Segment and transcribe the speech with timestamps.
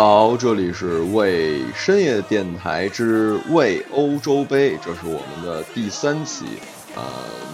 [0.00, 6.44] 好，这里是为深夜电台之为欧洲杯，这是我们的第三期。
[6.94, 7.02] 呃，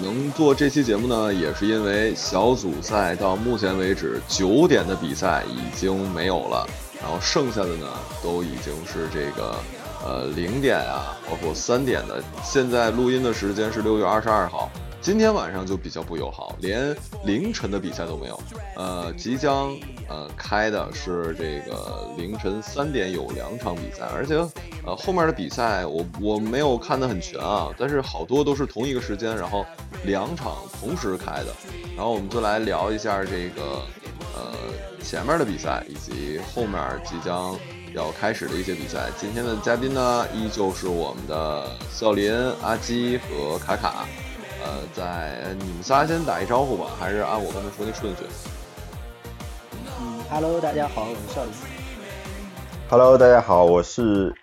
[0.02, 6.68] 能做这期节目呢，也是因为小组赛到目前为止九点的比赛已经没有了，
[7.00, 7.86] 然后剩下的呢
[8.22, 9.54] 都已经是这个
[10.04, 12.22] 呃零点啊，包括三点的。
[12.42, 14.70] 现在录音的时间是六月二十二号。
[15.04, 18.40] 今天晚上就比较不友好，连凌晨的比赛都没有。
[18.74, 19.76] 呃，即将
[20.08, 24.34] 呃开的是这个凌晨三点有两场比赛，而且
[24.82, 29.66] 呃后面的比赛我我没有看得很全啊，但是好多都是同一个时间，然后
[30.04, 31.54] 两场同时开的。
[31.94, 33.82] 然后我们就来聊一下这个
[34.34, 34.54] 呃
[35.02, 37.54] 前面的比赛以及后面即将
[37.92, 39.10] 要开始的一些比赛。
[39.20, 42.32] 今天的嘉宾呢，依旧是我们的笑林、
[42.62, 44.06] 阿基和卡卡。
[44.64, 48.22] 呃，在你们仨先打一招呼吧，还是按我刚才说的顺序？
[50.00, 51.52] 嗯，Hello，大家好，我是少林。
[52.88, 54.34] Hello，大家好，我是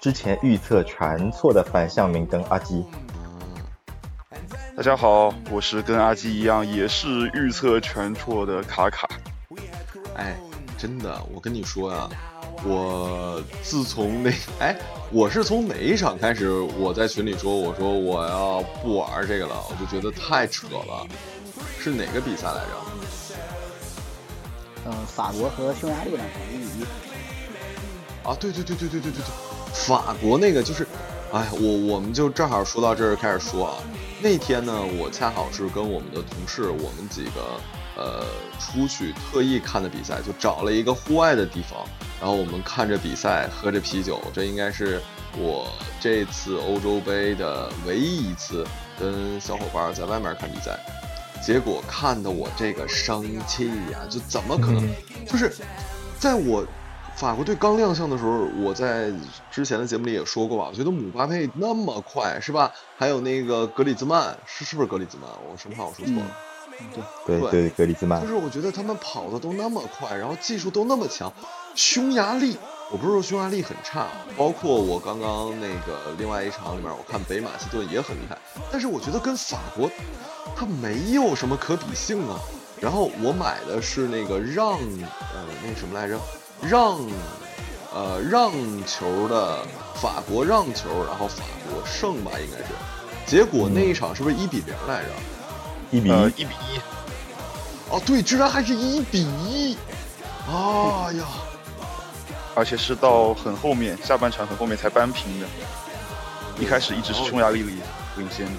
[0.00, 2.84] 之前预测全错的反向明灯阿基。
[4.76, 9.08] 大家好，我是跟阿基一样，也是预测全错的卡卡。
[10.16, 10.36] 哎，
[10.76, 12.08] 真的，我跟你说呀。
[12.64, 14.76] 我自从那 哎，
[15.10, 16.50] 我是从哪一场开始？
[16.50, 21.06] 我在群里说，我说我要不玩这个了，我就觉得太扯了。
[21.80, 22.70] 是哪个比赛来着？
[24.84, 26.82] 呃，法国和匈牙利那场一比一。
[28.28, 29.24] 啊，对对对对对对对对，
[29.72, 30.86] 法国那个就是，
[31.32, 33.74] 哎，我我们就正好说到这儿开始说啊。
[34.20, 37.60] 那天呢，我恰好是跟我们的同事，我们几个
[37.98, 38.24] 呃
[38.58, 41.84] 出去特意看的比赛，就找了一个户外的地方。
[42.20, 45.00] 然后我们看着比赛，喝着啤酒，这应该是
[45.36, 48.66] 我这次欧洲杯的唯一一次
[48.98, 50.78] 跟小伙伴在外面看比赛。
[51.40, 54.88] 结果看的我这个生气呀，就怎么可能？
[55.24, 55.54] 就是
[56.18, 56.66] 在我
[57.14, 59.12] 法国队刚亮相的时候，我在
[59.48, 62.72] 之前的节目里也说过吧，我觉得姆巴佩那么快，是吧？
[62.96, 65.30] 还有那个格里兹曼，是是不是格里兹曼？
[65.48, 66.26] 我生怕我说错了。
[67.26, 68.20] 对对对，格里兹曼。
[68.20, 71.32] 就是我觉得他们跑的都那么快，然后技术都那么强。
[71.74, 72.56] 匈牙利，
[72.90, 74.06] 我不是说匈牙利很差，
[74.36, 78.36] 包括我刚刚那个另外一场里面，我看北马其顿也很厉害，
[78.70, 79.90] 但是我觉得跟法国，
[80.56, 82.38] 它没有什么可比性啊。
[82.80, 86.16] 然后我买的是那个让，呃，那什么来着，
[86.62, 86.96] 让，
[87.92, 88.52] 呃，让
[88.86, 89.58] 球的
[90.00, 92.72] 法国让球，然后法国胜吧，应该是。
[93.26, 95.08] 结果那一场是不是一比零来着？
[95.90, 96.80] 一比一，一比一。
[97.90, 99.76] 哦，对，居然还是一比一！
[100.46, 101.24] 哎呀！
[102.54, 105.46] 而且是到很后面，下半场很后面才扳平的。
[106.58, 107.78] 一开始一直是匈牙利领
[108.16, 108.52] 领先的。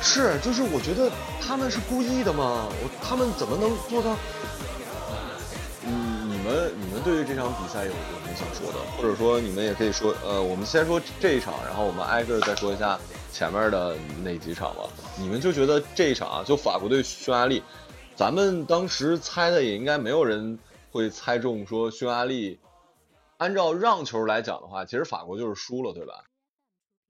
[0.00, 1.10] 是，就是我觉得
[1.40, 2.66] 他们是故意的吗？
[2.82, 4.16] 我他们怎么能做到？
[5.84, 8.78] 嗯，你们你们对于这场比赛有有什么想说的？
[8.96, 12.98] 或者说你们也可以说，呃，我们先说这一场，然后我们挨个再说一下
[13.32, 14.82] 前面的那几场吧。
[15.22, 17.62] 你们就觉得这一场啊，就法国队匈牙利，
[18.16, 20.58] 咱们当时猜的也应该没有人
[20.90, 22.58] 会猜中说匈牙利。
[23.36, 26.24] 按照让球来讲的话，其实法国就是输了，对吧？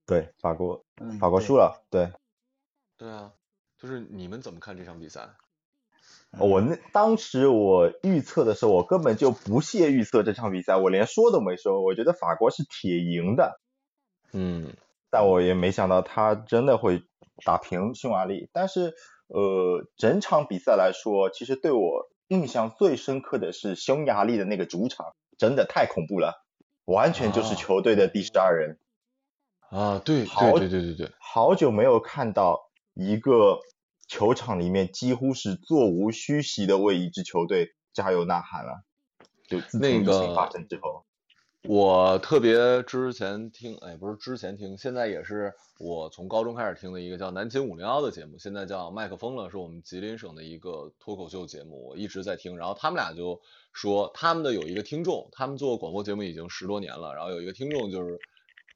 [0.05, 0.85] 对，法国，
[1.19, 2.13] 法国输了，对。
[2.99, 3.33] 对啊，
[3.79, 5.31] 就是你们怎么看这场比赛？
[6.39, 13.59] 我那当时我预测的时候，我根本就不屑预测这场比赛，我连说都没说，我觉得法国是铁赢的。
[14.33, 14.75] 嗯。
[15.11, 17.05] 但我也没想到他真的会
[17.45, 18.49] 打平匈牙利。
[18.53, 18.95] 但是，
[19.29, 25.15] 呃，整场比赛来说，其实对我印象最深刻的是匈牙利的那个主场。
[25.39, 26.45] 真的太恐怖了，
[26.85, 28.79] 完全就是球队的第十二人
[29.71, 30.01] 啊！
[30.05, 33.59] 对，对，对，对，对，对，好久没有看到一个
[34.07, 38.85] 球场里面几乎是座无虚席的为一支球队加油呐喊了。
[39.49, 41.05] 就自从疫情发生之后。
[41.69, 52.57] 我特别之前听，哎，不是之前听，现在也是我从高中开始听的一个叫南秦五零幺的节目，现在叫麦克风了，是我们吉林省的一个脱口秀节目，我一直在听。
[52.57, 53.41] 然后他们俩就
[53.73, 58.19] 说，他们的有一个听众，他们做广播节目已经十多年了，然后有一个听众就是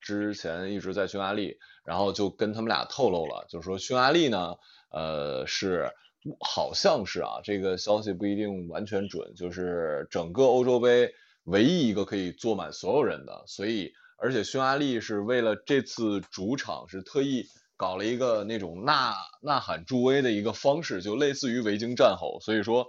[0.00, 4.54] 之前一直在匈牙利，然后就跟他们俩透露了，就是说匈牙利呢，
[4.92, 5.90] 呃，是
[6.38, 11.12] 好像是啊，这个消息不一定完全准，就是整个欧洲杯。
[11.46, 17.44] 唯一一个可以坐满所有人的，所以而且匈牙利是为了这次主场是特意
[17.76, 22.40] 搞了一个那种呐呐喊助威的一个方式，就类似于维京战吼。
[22.40, 22.86] 所以说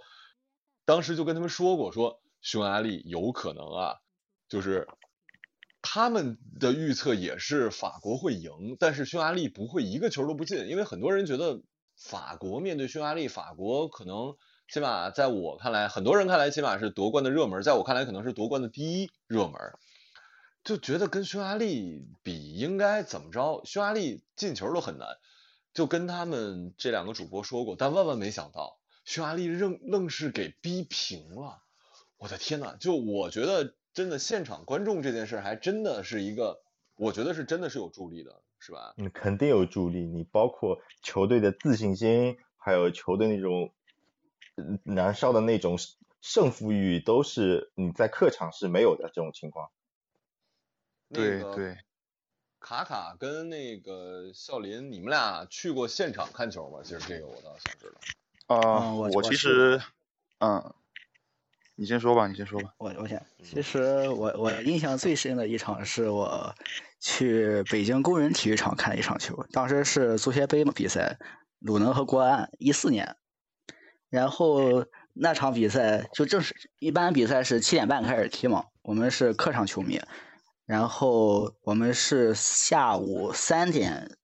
[0.86, 3.95] 当时就跟他们说过，说匈牙利有可能啊，
[4.50, 4.88] 就是
[5.81, 11.62] 他们的预测也是法国会赢，但是匈牙利不会一个球都不进，因为很多人觉得
[11.95, 14.36] 法国面对匈牙利，法国可能
[14.69, 19.54] 起码在我看来，很多人看来起码是夺冠的热门，在我看来可能是夺冠的第一热门。
[20.64, 23.62] 就觉得跟匈牙利比应该怎么着？
[23.64, 25.08] 匈牙利进球都很难，
[25.74, 31.62] 就跟他们这两个主播说过，但万万没想到，匈牙利愣愣是给逼平了。
[32.18, 36.60] 我的天呐，就我觉得真的现场观众这件事还真的是一个，
[36.98, 38.94] 我觉得是真的是有助力的，是吧？
[38.98, 40.00] 嗯，肯定有助力。
[40.00, 43.72] 你包括球队的自信心，还有球队那种
[44.83, 45.77] 燃烧的那种
[46.21, 49.69] 胜负欲，都是你在客场是没有的这种情况。
[51.13, 51.77] 对对，
[52.59, 56.80] 卡卡跟那个笑林，你们俩去过现场看球吗？
[56.83, 58.56] 其实这个我倒想知道。
[58.56, 59.81] 啊，我其实，
[60.39, 60.74] 嗯，
[61.75, 62.74] 你先说吧，你先说吧。
[62.77, 66.53] 我我想，其实我我印象最深的一场是我
[67.00, 71.19] 去北京工人体育场看一场球，当时是足协杯比赛，
[71.60, 73.15] 鲁能和国安，一四年。
[74.09, 80.00] 然后那场比赛就正是一般比赛是七点半开始踢嘛，我们是客场球迷。
[80.65, 84.18] 然后我们是下午三点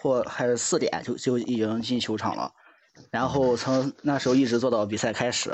[0.00, 2.52] 或还是四点就就已经进球场了，
[3.10, 5.52] 然后从那时候一直做到比赛开始，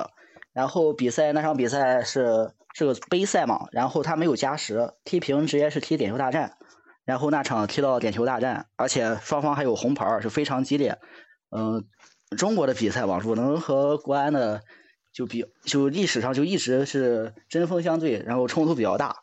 [0.53, 6.59] 然后比赛那场比赛是是个杯赛嘛，然后他没有加时，踢平直接是踢点球大战，
[7.07, 10.99] 然后那场踢到点球大战，而且双方还有红牌，是非常激烈。
[11.49, 11.87] 嗯，
[12.37, 14.63] 中国的比赛吧，鲁能和国安的
[15.13, 19.23] 就比就历史上就一直是针锋相对，然后冲突比较大。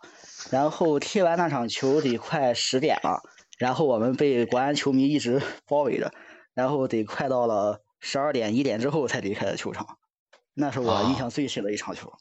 [0.51, 3.21] 然后踢完那场球得快十点了，
[3.57, 6.11] 然后我们被国安球迷一直包围着，
[6.53, 9.97] 然后得快到了十二点一点之后才离开的球场，
[10.53, 12.11] 那是我印象最深的一场球。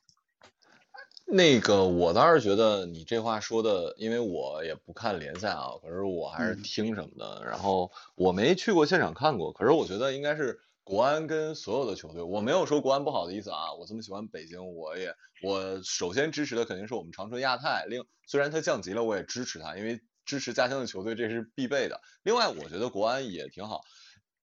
[1.27, 10.61] 那个我倒是觉得你这话说的，因为我也不看联赛啊，可是我还是听什么的，然后我没去过现场看过，可是我觉得应该是。
[10.85, 13.73] 国安跟所有的球队，我没有说国安不好的意思啊。
[13.79, 17.87] 我这么喜欢北京，我也我首先支持的肯定是我们长春亚泰。
[17.89, 22.01] 另虽然他降级了，我也支持他，因为支持家乡的球队这是必备的。
[22.25, 23.83] 另外，我觉得国安也挺好。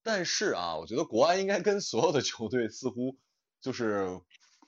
[0.02, 3.18] 但是啊，我觉得国安应该跟所有的球队似乎
[3.60, 4.08] 就是，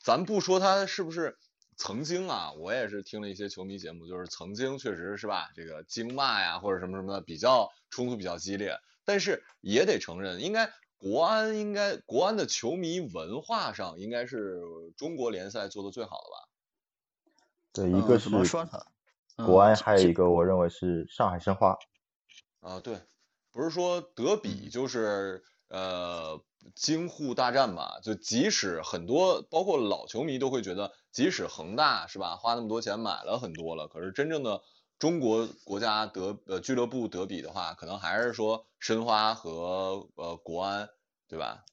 [0.05, 1.39] 咱不说他是不是
[1.79, 8.77] 曾经啊，我也是听了一些球迷节目，就是曾经确实是吧，这个经骂呀或者什么什么的比较冲突比较激烈。
[9.07, 10.71] 但是也得承认，应该。
[11.03, 14.63] 国安应该，国安的球迷文化上应该是
[14.97, 16.49] 中国联赛做的最好的吧？
[17.73, 18.71] 对，一个是怎么说呢？
[19.45, 21.77] 国安还有一个，我认为是上海申花。
[22.61, 23.01] 啊，对，
[23.51, 26.41] 不是说德比就是呃
[26.77, 27.99] 京沪大战嘛？
[27.99, 34.63] 就即使很多包括老球迷都会觉得，即使恒大是吧，花那么多钱买了很多了，可是真正的。
[35.03, 40.89] 中国国家德呃俱乐部德比的话，可能还是说申花和呃国安，
[41.27, 41.65] 对吧？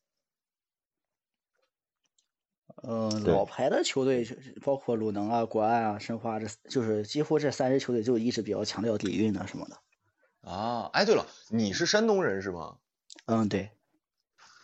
[2.81, 4.27] 嗯，老牌的球队
[4.63, 10.49] 包括鲁能啊、国安啊、申花，这就是几乎这三支球队就一直比较强调底蕴的什么的。
[10.49, 12.77] 啊，哎，对了，你是山东人是吗？
[13.27, 13.69] 嗯，对。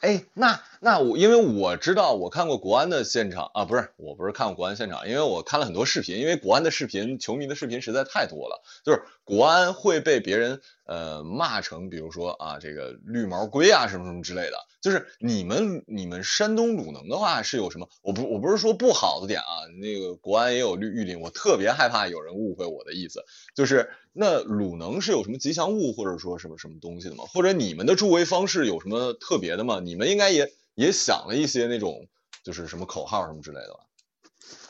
[0.02, 14.58] 哎，那那我因为我知道我看过国安的现场啊，不是，我不是看过国安现场，因为我看了很多视频，因为国安的视频，球迷的视频实在太多了，就是国安会被别人呃骂成，比如说啊这个绿毛龟啊什么什么之类的。
[14.80, 17.90] 就是你们你们山东鲁能的话是有什么？
[18.04, 23.26] 我不我不是说不好的点啊，那个国安也有绿玉林，我特别害怕有人误会我的意思，
[23.56, 27.24] 就是那鲁能是有什么吉祥物或者说什么什么东西的吗？
[27.34, 29.80] 或者你们的助威方式有什么特别的吗？
[29.84, 32.08] 你们应该也也想了一些那种
[32.44, 33.80] 就是什么口号什么之类的吧？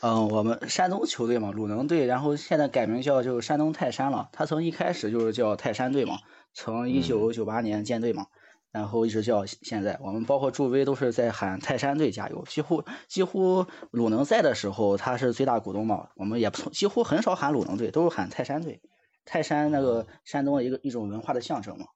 [0.00, 6.20] 嗯，我们山东球队嘛，鲁能队，然后现在改名叫就山东泰山了，他从一开始就是叫泰山队嘛，
[6.54, 8.26] 从一九九八年建队嘛。
[8.72, 12.44] 然后一直叫现在，我们包括助威都是在喊泰山队加油。
[12.46, 18.82] 几乎几乎鲁能在的时候，他是最大股东嘛，我们也不几乎很少喊鲁能队，都是喊泰山队。
[19.24, 21.86] 泰山那个山东的一个一种文化的象征嘛。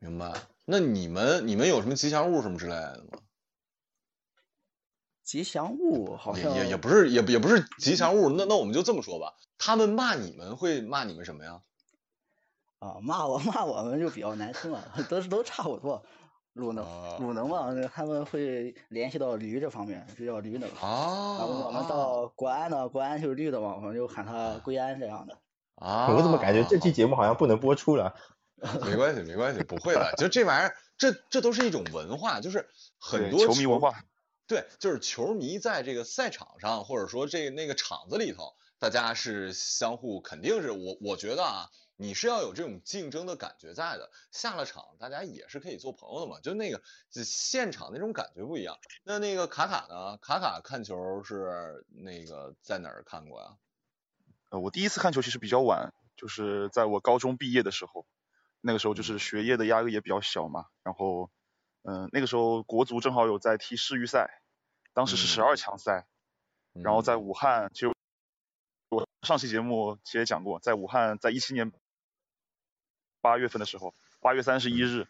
[0.00, 0.34] 明白。
[0.66, 3.18] 那你们你们有什么吉祥物什么之类的吗？
[5.32, 8.28] 吉祥物好像也也不是也也不是吉祥物。
[8.28, 11.62] 那那我们就这么说吧，他们骂你们会骂你们什么呀？
[12.80, 16.04] 啊，骂我 骂我们就比较难听了，都是都差不多。
[16.52, 16.84] 鲁能
[17.18, 20.68] 鲁能嘛，他们会联系到驴这方面，就叫驴能。
[20.72, 21.38] 啊。
[21.38, 25.34] 然后我们到国安呢，国安就是绿的嘛，我们就喊他归安这样的。
[25.76, 26.12] 啊。
[26.14, 28.14] 我怎么感觉这期节目好像不能播出了？
[28.84, 30.12] 没关系，没关系，不会的。
[30.18, 32.68] 就这玩意儿，这这都是一种文化，就是
[33.00, 33.94] 很多球迷文化。
[34.52, 41.70] 对，就是球迷在这个赛场上，或者说这那个场子里头，大家是相互肯定是我我觉得啊。
[41.96, 44.10] 你是要有这种竞争的感觉在的。
[44.30, 46.40] 下了场，大家也是可以做朋友的嘛。
[46.40, 48.76] 就那个现场那种感觉不一样。
[49.04, 50.18] 那那个卡卡呢？
[50.18, 53.56] 卡卡看球是那个在哪儿看过呀？
[54.50, 58.04] 呃，我第一次看球其实比较晚，就是在我高中毕业的时候，
[58.60, 60.64] 那个时候就是学业的压力也比较小嘛。
[60.82, 61.30] 然后，
[61.82, 64.41] 嗯，那个时候国足正好有在踢世预赛，
[64.94, 66.06] 当时是十二强赛，
[66.72, 67.92] 然后在武汉其实。
[68.94, 71.72] 我上期节目其实也讲过，在武汉，在一七年
[73.22, 75.08] 八月份的时候，八月三十一日，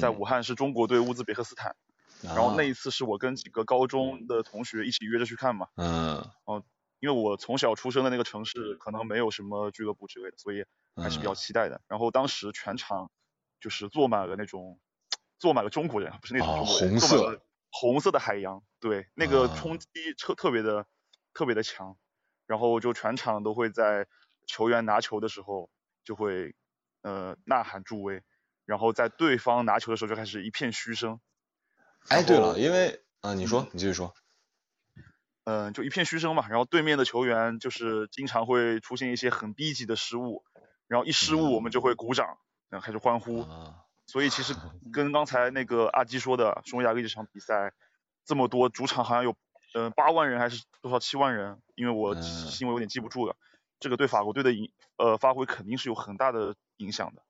[0.00, 1.76] 在武汉是中国对乌兹别克斯坦，
[2.20, 6.64] 然后那一次是我跟几个高中的同学一起约着去看嘛，嗯，哦，
[6.98, 10.64] 因为我从小出生的那个城市可能没有什么俱乐部之类的，所以
[10.96, 11.80] 还是比较期待的。
[11.86, 13.08] 然后当时全场
[13.60, 14.80] 就是坐满了那种，
[15.38, 19.86] 坐满了中国人，不是那种中国人，坐满了红色的海洋，对，那个冲击
[20.18, 20.86] 特特别的
[21.32, 21.96] 特别的强。
[22.44, 24.06] 然后就全场都会在
[24.46, 25.70] 球员拿球的时候
[26.04, 26.54] 就会
[27.00, 28.22] 呃呐喊助威，
[28.66, 31.18] 然后在对方拿球的时候就开始一片嘘声。
[32.08, 34.12] 哎，对了，因为啊，你说，你继续说。
[35.44, 40.44] 嗯，就一片嘘声嘛，然后对面的球员就是经常会出现一些很低级的失误，
[40.88, 42.36] 然后一失误我们就会鼓掌，
[42.68, 43.46] 然后开始欢呼。
[44.06, 44.52] 所以其实
[44.92, 47.72] 跟刚才那个阿基说的匈牙利这场比赛
[48.24, 49.34] 这么多主场好像有。
[49.74, 51.58] 嗯，八万人还是多少七万人？
[51.76, 53.34] 因为我新闻有点记不住了。
[53.80, 57.22] 这个对法国队的影呃发挥肯定是有很大的影响的。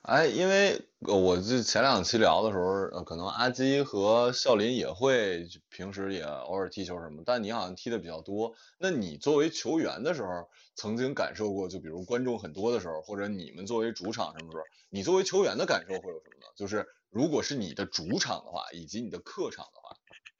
[0.00, 2.64] 哎，因为我这前两期聊的时候，
[2.96, 8.54] 呃，可能阿基和笑林也会平时也偶尔踢球什么，但你好像踢的比较多。
[8.78, 16.46] 那你作为球员的时候，曾经感受过，就比如观众很多的时候，或者你们作为主场什么时候，你作为球员的感受会有什么呢？
[16.56, 19.87] 就是如果是你的主场的话，以及你的客场的话。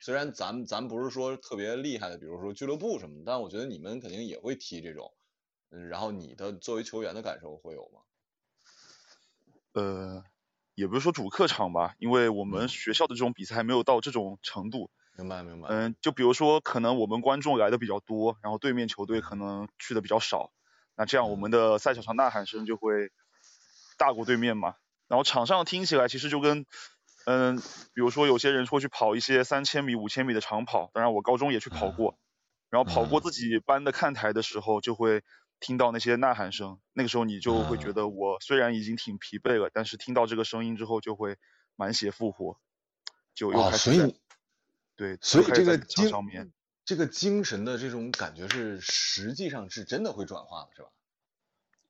[0.00, 5.12] 虽然咱咱不是说特别厉害的，比如说俱乐部什么，但我觉得你们肯定也会踢这种，
[5.70, 8.00] 嗯，然后你的作为球员的感受会有吗？
[9.72, 10.24] 呃，
[10.74, 14.90] 也不是说主客场吧，因为我们学校的这种比赛还没有到这种程度。
[15.16, 15.68] 明白明白。
[15.68, 20.52] 嗯，就比如说可能我们观众来的比较多，然后对面球队可能去的比较少，
[20.94, 23.10] 那这样我们的赛场上呐喊声就会
[23.98, 24.76] 大过对面嘛。
[25.08, 26.66] 然后场上听起来其实就跟。
[27.30, 27.58] 嗯，
[27.92, 32.18] 比如说有些人会去跑一些三千米、五千米的长跑，当然我高中也去跑过，
[32.70, 35.22] 然后跑过自己班的看台的时候，就会
[35.60, 41.36] 听到那些呐喊声，那个时候你就会觉得我虽然已经挺疲惫了，但是听到这个声音之后就会
[41.76, 42.58] 满血复活，
[43.34, 43.92] 就又开始。
[43.92, 44.16] 所以，
[44.96, 46.10] 对，所以这个精
[46.86, 50.88] 这个精神的这种感觉是实际上是真的会转化的，是吧？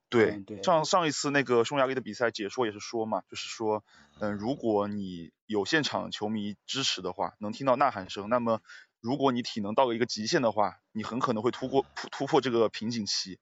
[0.09, 3.85] 对，上上一次那个匈牙利的比赛解说也是说嘛，就是说，
[4.19, 8.61] 嗯，如果你有现场球迷支持的话，能听到呐喊声，那么
[9.01, 13.39] 如果你体能到了一个极限的话，你很可能会突破突突破这个瓶颈期，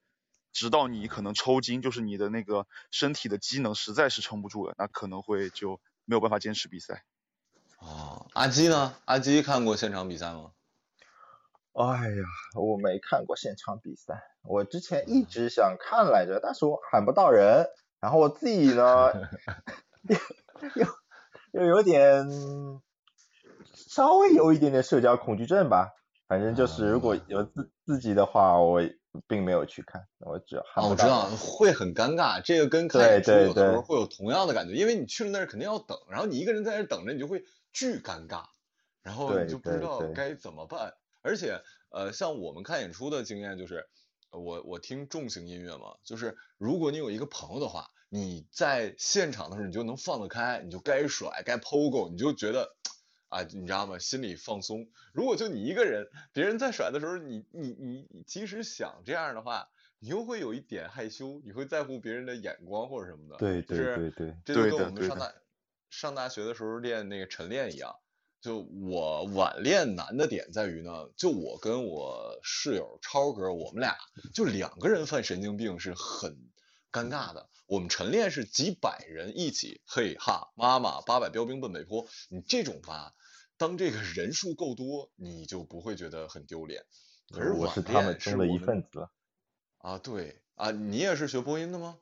[0.53, 7.05] 直到你可能抽筋，就是你的那个身体的机能实在是撑不住了，那可能会就没有办法坚持比赛。
[7.79, 8.97] 哦，阿基呢？
[9.05, 10.53] 阿基看过现场比赛吗？
[11.77, 12.25] 哎呀，
[12.59, 17.67] 我没看过现场比赛，我之前一直想看来着，但是我喊不到人，
[18.01, 19.13] 然后我自己呢，
[20.75, 20.87] 又
[21.53, 22.27] 又有点
[23.75, 25.91] 稍微有一点点社交恐惧症吧，
[26.27, 28.81] 反正就是如果有自自己的话，我
[29.27, 38.45] 并没有去看，我只喊哦，我知道会很尴尬，这个跟看演出有的时候会有同样的感觉，因为你去了那儿肯定要等，然后你一个人在那儿等着，你就会巨尴尬，
[39.03, 40.95] 然后你就不知道该怎么办。
[41.27, 43.89] 而且，呃，像我们看演出的经验就是，
[44.31, 52.77] 我我听重型音乐嘛，就是如果你有一个朋友的话，你在现场的时候你就能放得开，你就该甩该 pogo，你就觉得，
[53.29, 53.99] 啊，你知道吗？
[53.99, 54.89] 心里放松。
[55.13, 59.69] 如果就你一个人，别人在甩的时候，你你你即使想这样的话，
[59.99, 63.37] 你又会有一点害羞，你会在乎别人的眼光或者什么的。
[63.39, 65.35] 对对对对，这就跟我们上大
[65.91, 67.97] 上大学的时候练那个晨练一样。
[68.41, 73.97] 就我晚恋难的点在于呢，就我跟我室友超哥，我们俩
[74.33, 76.51] 就两个人犯神经病是很
[76.93, 77.49] 尴尬的。
[77.67, 83.15] 我们晨练是几百人一起，嘿哈，妈妈八百标兵奔北坡，你这种吧，
[83.57, 86.85] 当这个人数够多，你就不会觉得很丢脸。
[87.33, 89.09] 可是我是他们中的一份子。
[89.79, 91.99] 啊，对啊，你也是学播音的吗？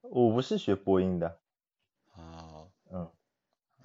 [0.00, 1.40] 我不是学播音的。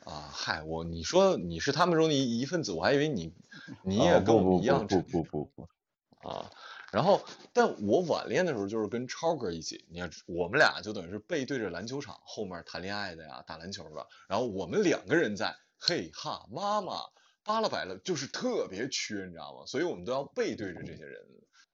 [0.06, 3.34] 啊，嗨，我你说你是他们中的一一份子，我还以为你
[3.84, 5.68] 你也跟我们一样，不不不不
[6.28, 6.50] 啊。
[6.92, 7.22] 然后，
[7.54, 14.08] 但我晚恋的时候就是跟超哥一起，你看我们俩就等于是背对着篮球场后面谈恋爱的呀，打篮球的。
[14.28, 16.96] 然后我们两个人在，嘿哈，妈妈，
[17.44, 19.66] 巴拉摆了，就是特别缺，你知道吗？
[19.68, 21.22] 所以我们都要背对着这些人。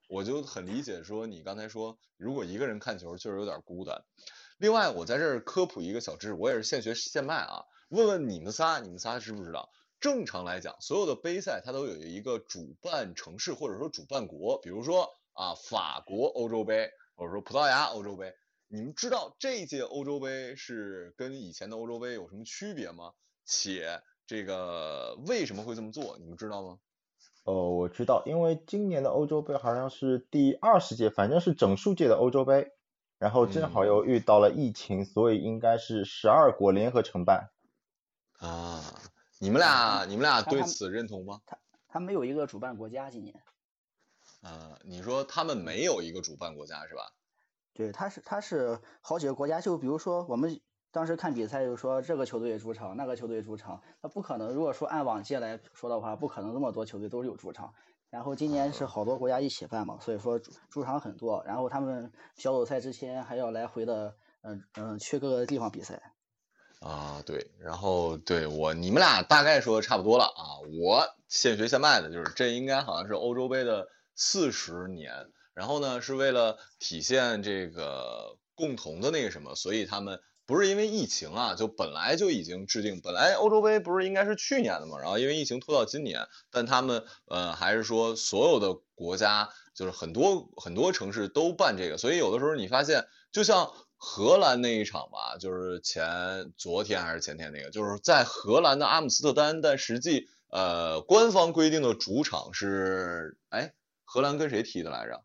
[0.08, 4.04] 我就很理解说你刚才说，如果一个人看球，确实有点孤单。
[4.58, 7.64] 另外，我在这儿科普一个小知识，我也是现学现卖啊。
[7.90, 9.70] 问问你们仨，你们仨知不知道？
[10.00, 18.34] 正常来讲，所有的杯赛它都有一个主办城市或者说主办国，比如说啊，法国欧洲杯，或者说葡萄牙欧洲杯。
[18.68, 23.14] 你们知道这届欧洲杯是跟以前的欧洲杯有什么区别吗？
[23.46, 26.18] 且这个为什么会这么做？
[26.20, 26.80] 你们知道吗？
[27.46, 32.74] 哦，我知道，因为今年的欧洲杯好像是第二十届，反正是整数届的欧洲杯，
[33.18, 37.50] 然后正好又遇到了疫情，所以应该是十二国联合承办。
[38.38, 38.84] 啊，
[39.40, 41.42] 你们俩，你们俩对此认同吗？
[41.46, 43.44] 他他没有一个主办国家今年。
[44.42, 47.12] 啊，你说他们没有一个主办国家是吧？
[47.74, 50.60] 对，他是他是好几个国家，就比如说我们。
[50.90, 54.52] 当时看比赛就是说这个球队主场，那个球队主场，他不可能。
[54.54, 57.72] 如果说按往届来说的话，不可能那么多球队都是有主场。
[58.10, 61.44] 然后今年是好多国家一起办嘛，所以说主主场很多。
[61.46, 66.02] 然后他们小组赛之前还要来回的，嗯嗯，去各个地方比赛。
[66.80, 70.60] 啊，对，然后对我你们俩大概说的差不多了啊。
[70.80, 80.20] 我现学现卖的就是这应该好像是欧洲杯的四十年，然后呢是为了体现这个共同的那个什么，所以他们。
[80.48, 103.74] 不是因为疫情啊，就本来就已经制定，本来欧洲杯不是应该是去年的嘛，然后因为疫情拖到今年，但他们呃还是说所有的国家就是很多很多城市都办这个，所以有的时候你发现，就像荷兰那一场吧，就是前昨天还是前天那个，就是在荷兰的阿姆斯特丹，但实际呃官方规定的主场是哎
[104.06, 105.24] 荷兰跟谁踢的来着？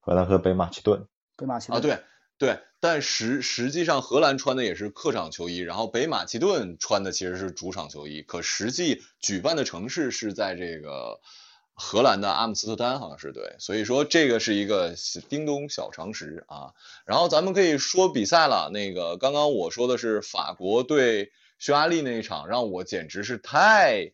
[0.00, 1.06] 荷兰和北马其顿。
[1.36, 2.02] 北马其顿啊对。
[2.38, 11.20] 对，但实实际上荷兰穿的也是客场球衣，然后北马其顿穿的其实是主场球衣，可实际举办的城市是在这个
[11.80, 14.94] 荷兰的阿姆斯特丹，好像是对，所以说这个是一个
[15.28, 16.74] 叮咚小常识啊。
[17.04, 24.12] 然后咱们可以说比赛了，那个刚刚我说的是法国对匈牙利那一场，让我简直是太，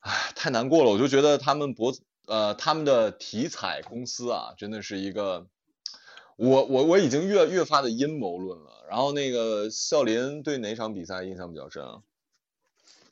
[0.00, 1.94] 唉，太难过了，我就觉得他们博
[2.26, 5.46] 呃他们的体彩公司啊，真的是一个。
[6.36, 8.84] 我我我已经越越发的阴谋论了。
[8.90, 12.02] 然后那个笑林对哪场比赛印象比较深啊？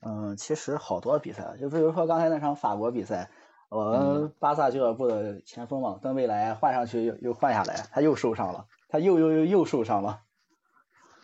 [0.01, 3.31] 嗯，其实好多比赛，就比如说刚才那场法国比赛，
[3.75, 10.21] 我们巴萨俱乐部的前锋嘛，登贝莱换上去又又换下来，他又受伤了，他又又又又受伤了。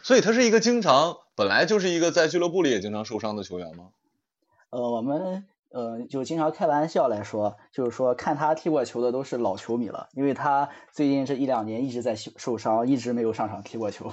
[0.03, 3.91] 所以他是一个经常本来就是一个在俱乐部里也经常受伤的球员吗？
[4.71, 5.47] 呃，我们。
[5.71, 14.11] 呃，就经常开玩笑来说，就是说看他踢过球的都是老球迷了，因为他最近这一两年一直在受受伤，一直没有上场踢过球。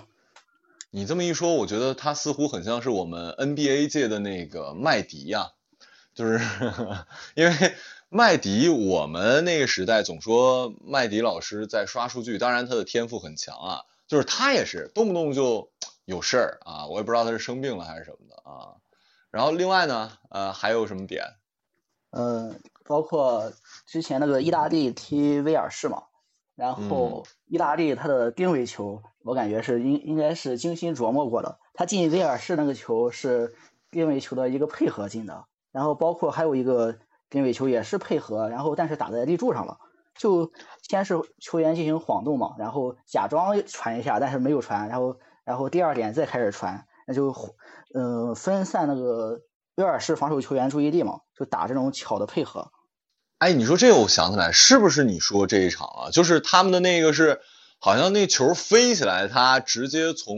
[0.92, 5.52] 你这么一说，我觉得他似乎很像是我们 NBA 界的那个麦迪呀，
[6.16, 6.40] 就是
[7.36, 7.76] 因为
[8.10, 15.70] 麦迪，我们那个时代总说麦迪老师在刷数据，当然他的天赋很强啊，就是他也是动不动就
[16.06, 18.76] 有事儿啊，我也不知道他是生病了还是什么的啊。
[19.30, 21.26] 然后另外呢，呃，还有什么点？
[22.12, 23.52] 嗯，包括
[23.86, 26.04] 之前那个意大利踢威尔士嘛，
[26.56, 31.60] 然后意大利他的定位球，我感觉是应应该是精心琢磨过的。
[31.74, 33.54] 他进威尔士那个球是
[33.92, 35.44] 定位球的一个配合进的，
[35.76, 36.96] 然后包括还有一个
[37.30, 39.78] 定位球也是配合，然后但是打在立柱上了。
[40.18, 47.36] 就先是球员进行晃动嘛，然后假装传一下，但是没有传，然后然后第二点再开始传，那就
[47.94, 49.42] 嗯分散那个。
[49.78, 52.72] 威尔士防守球员注意力嘛，就打这种巧的配合。
[53.40, 56.10] 哎，你说这个我想起来，是不是你说这一场啊？
[56.12, 57.42] 就是他们的那个是，
[57.78, 60.38] 好像那球飞起来，他直接从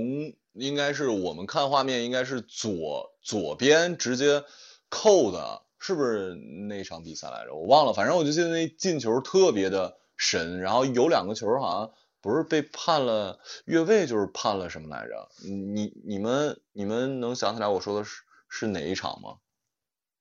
[0.54, 4.44] 应该是我们看画面，应该是左左边直接
[4.90, 7.54] 扣的，是不是那场比赛来着？
[7.56, 10.60] 我忘了，反正我就记得那进球特别的神。
[10.60, 15.30] 然后有两个球好像不是被判了越位，就是判了什么来着？
[15.44, 18.22] 你你们你们能想起来我说的是？
[18.50, 19.40] 是哪一场吗？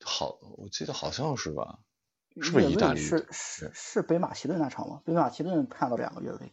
[0.05, 1.79] 好，我记得好像是吧，
[2.42, 3.00] 是不是意大利？
[3.00, 5.00] 是是是北马其顿那场吗？
[5.05, 6.52] 北马其顿判了两个越位。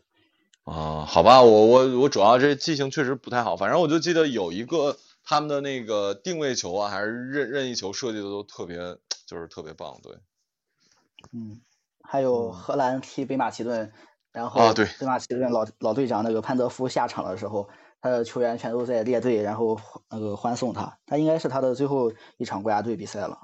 [0.65, 8.77] 啊，好吧，我我我主要这记性确实不太好，反正我就记得有一个他们的那个定位球啊，还是任任意球设计的都特别，
[9.25, 10.17] 就是特别棒，对。
[11.31, 11.61] 嗯，
[12.03, 13.91] 还有荷兰踢北马其顿，
[14.31, 17.69] 然后啊对北马其顿老老队长那个潘德夫下场的时候。
[18.05, 20.99] 他的球员全都在列队，然后那个欢送他。
[21.05, 23.39] 他应该是他的最后一场国家队比赛了。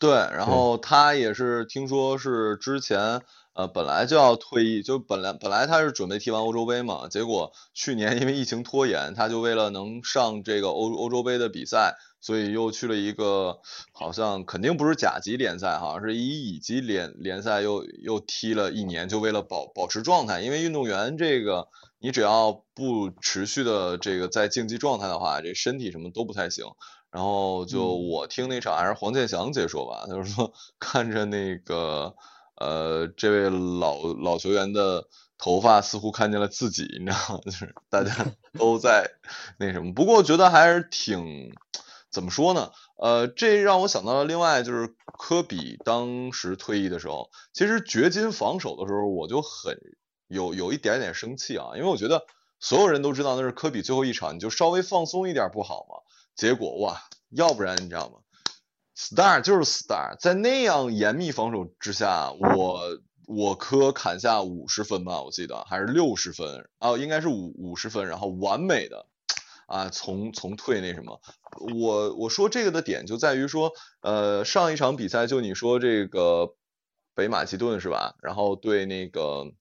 [0.00, 3.22] 对，然后他也是听说是之前
[3.54, 13.58] 呃本来就要退役，就本来本来他是准备踢完欧洲杯嘛，结果去年因为疫情拖延，他就为了能上这个欧欧洲杯的比赛，所以又去了一个
[13.92, 26.64] 好像肯定不是甲级联赛，好像是以乙级联联赛又又踢了一年，就为了保保持状态，因为运动员这个你只要不持续的这个在竞技状态的话，这身体什么都不太行。
[27.10, 32.14] 然后就我听那场还是黄健翔解说吧，他就说 看着那个
[32.62, 37.40] 呃这位老老球员的头发似乎看见了自己，你知道吗？
[37.44, 38.14] 就是大家
[38.58, 39.10] 都在
[39.58, 39.92] 那什么。
[39.92, 41.52] 不过我觉得还是挺
[42.10, 42.70] 怎么说呢？
[42.96, 49.76] 呃，这让我想到了另外就是科比当时退役的时候，其实掘金防守的时候我就很
[50.28, 52.24] 有有一点点生气啊，因为我觉得
[52.60, 55.96] 所有人都知道那是科比最后一场，你就稍微放松一点不好吗？
[56.36, 58.18] 结果哇，要不然你知道吗
[58.96, 69.06] ？Star 就是 Star，在那样严密防守之下，我我科砍下五十分吧，我记得还是六十分啊，应该是五五十分，然后完美的
[69.66, 71.20] 啊，从从退那什么，
[71.74, 76.54] 我我说这个的点就在于说，呃，上一场比赛就你说这个
[77.14, 78.14] 北马其顿是吧？
[78.22, 79.52] 然后对那个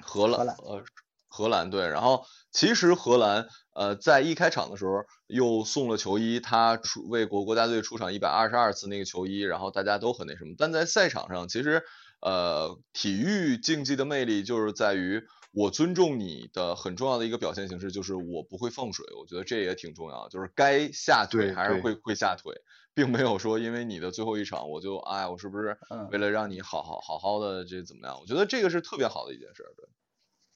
[0.00, 0.82] 荷兰呃
[1.28, 3.48] 荷兰队，然后其实荷兰。
[3.74, 10.54] 呃，在一开场的时候又送了球衣，他出为国国家队出场一百二十二次那个球衣，然后大家都很那什么。
[10.58, 11.82] 但在赛场上，其实
[12.20, 22.54] 呃，体育竞技的魅力就是在于我尊重你的很重要的一个表现形式就是我不会放水，我觉得这也挺重要，就是该下腿还是会会下腿，
[22.92, 25.78] 并没有说因为你的最后一场我就哎我是不是
[26.10, 28.20] 为了让你好好好好的这怎么样？
[28.20, 29.88] 我觉得这个是特别好的一件事，对，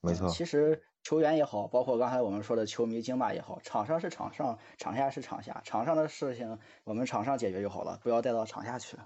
[0.03, 0.29] 没错。
[0.29, 0.83] 其实。
[1.07, 8.97] 球员也好，包括刚才我们说的球迷京骂也好，场上是场上，场下是场下，场上的事情我们场上解决就好了，不要带到场下去。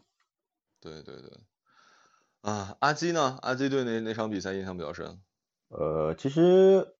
[0.80, 1.30] 对对对，
[2.40, 3.38] 啊，阿基呢？
[3.42, 5.20] 阿基对那那场比赛印象比较深。
[5.68, 6.96] 呃，其实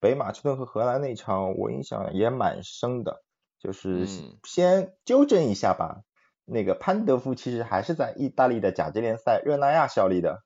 [0.00, 3.22] 北马其顿和荷兰那场我印象也蛮深的，
[3.60, 4.08] 就是
[4.42, 6.02] 先纠正一下吧，
[6.44, 10.42] 那个潘德夫其实还是在意大利的甲级联赛热那亚效力的。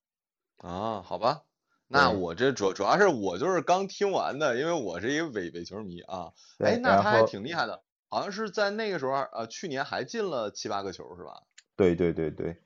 [0.58, 1.44] 啊，好吧。
[1.86, 6.32] 那我这主主要是我就是刚听完的，因为我是一个伪伪球迷啊。
[6.58, 11.42] 哎，那他还挺厉害的，好像是在那个时候，呃，去年还进了七八个球是吧？
[11.76, 12.56] 对对对对，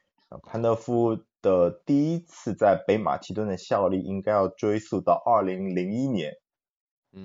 [0.43, 6.35] 潘德夫的第一次在北马其顿的效力应该要追溯到二零零一年，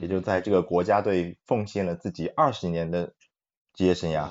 [0.02, 3.14] 也就在这个国家队奉献了自己二十年的
[3.74, 4.30] 职业生涯。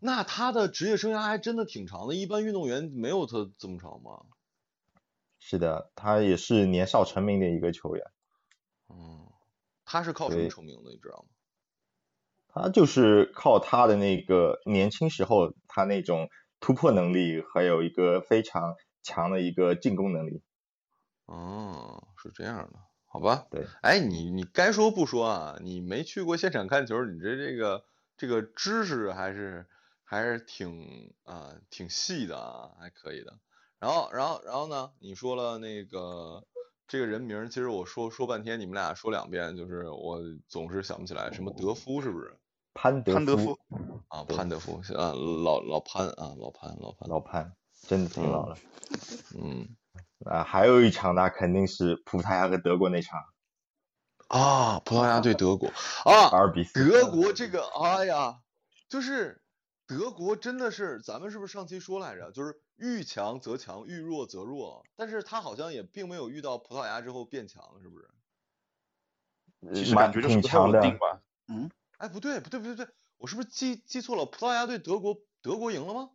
[0.00, 4.22] 那他的职业生涯还真的挺长的，一般运动员没有他这么长吗？
[5.40, 8.04] 是的，他也是年少成名的一个球员。
[8.88, 9.26] 嗯，
[9.84, 10.90] 他是靠什么成名的？
[10.90, 11.28] 你知道吗？
[12.52, 20.42] 他就是靠他的那个年轻时候他那种突破能力，还有一个非常强的一个进攻能力。
[21.26, 23.46] 哦，是这样的，好吧。
[23.50, 23.66] 对。
[23.82, 25.58] 哎，你你该说不说啊？
[25.62, 27.84] 你没去过现场看球，你这这个
[28.16, 29.68] 这个知识还是
[30.02, 33.38] 还是挺啊挺细的啊，还可以的。
[33.80, 34.90] 然后，然后，然后呢？
[35.00, 36.44] 你说了那个
[36.86, 42.36] 这个人名，其实我说说半天，你们俩说两遍，就是我总是想不起来，什么德夫是不是？
[42.74, 43.58] 潘德潘德夫
[44.08, 47.52] 啊，潘德夫啊，老老潘啊，老潘，老潘，老潘，
[47.88, 48.56] 真的挺老了。
[49.36, 49.66] 嗯
[50.24, 53.18] 啊，还有一场，那肯定是葡萄牙和德国那场。
[54.28, 55.66] 啊，葡萄牙对德国
[56.04, 56.88] 啊，二比四。
[56.88, 58.38] 德国这个，哎呀，
[58.88, 59.42] 就是
[59.98, 62.30] 德国真的是，咱们是不是上期说来着？
[62.32, 62.60] 就是。
[62.80, 68.08] 遇强则强，遇弱则弱，但是他好像也并没有遇到葡萄牙之后变强，是不是？
[69.74, 71.20] 其实感觉就是不太稳定吧。
[71.48, 74.24] 嗯，哎，不对，不对，不对，不对，我是不是记记错了？
[74.24, 76.08] 葡萄牙对德国，德国赢了吗？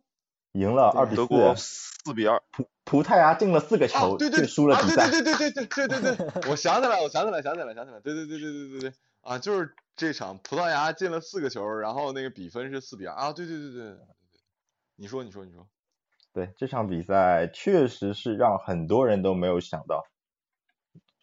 [0.54, 1.16] 赢了二比四。
[1.18, 2.42] 德国四比二。
[2.50, 5.08] 葡葡萄牙进了四个球，对对，输了比赛。
[5.08, 14.06] 对对对对对对对对对，我想起来，我想起来，想起来，想起来，对对对对对对对，啊，就是这场葡萄牙进了四个球，然后那个比分是四比二啊，对对对对对对，
[14.96, 15.66] 你说你说你说。
[16.32, 20.04] 对这场比赛确实是让很多人都没有想到，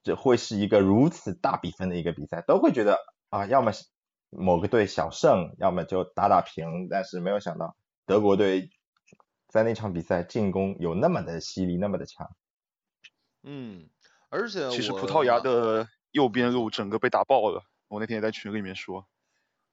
[0.02, 2.98] 这会是一个如此大比分的一个比赛，都会觉得
[3.30, 3.72] 啊，要么
[4.32, 8.72] 某个队小胜，要么就打打平，但是没有想到德国队
[9.48, 12.36] 在那场比赛进攻有那么的犀利，那么的强。
[13.44, 13.88] 嗯，
[14.30, 19.08] 而且其实葡萄牙的右边路整个被打爆了，我那天也在群里面说，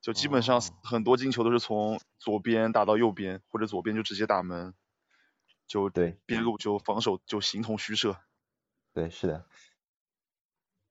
[0.02, 4.74] 就基本上很多进球都是从左边打到右边，或者左边就直接打门。
[5.66, 8.16] 就对边路就防守就形同虚设，
[8.92, 9.46] 对是的，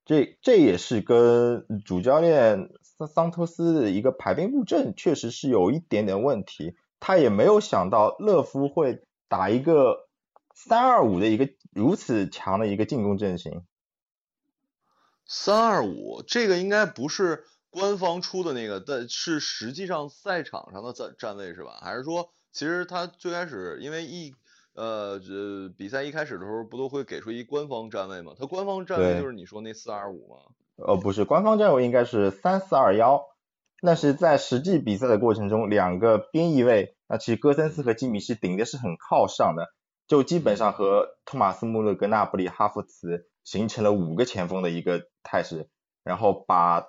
[0.05, 6.77] 这这也是跟主教练桑桑托斯的一个排兵布阵确实是有一点点问题。
[7.01, 10.07] 他也没有想到勒夫会打一个
[10.55, 13.65] 三二五的一个如此强的一个进攻阵型。
[15.29, 21.79] 三二五，这个应该不是官方出的那个，但是实际上赛场上的站站位是吧？
[21.81, 24.33] 还是说，其实他最开始因为一
[24.73, 28.33] 呃这比赛一开始的时候不都会给出一官方站位吗？
[28.37, 30.37] 他官方站位就是你说那四二五吗？
[30.77, 33.23] 呃，不是，官方站位应该是三四二幺。
[33.81, 39.71] 那是在实际比赛的过程中，两个边翼位，那其实戈森斯和基米希顶的是很靠上的，
[40.05, 45.67] 就基本上和托马斯穆勒、格纳布里、哈弗茨形成了五个前锋的一个态势，
[46.03, 46.81] 然后把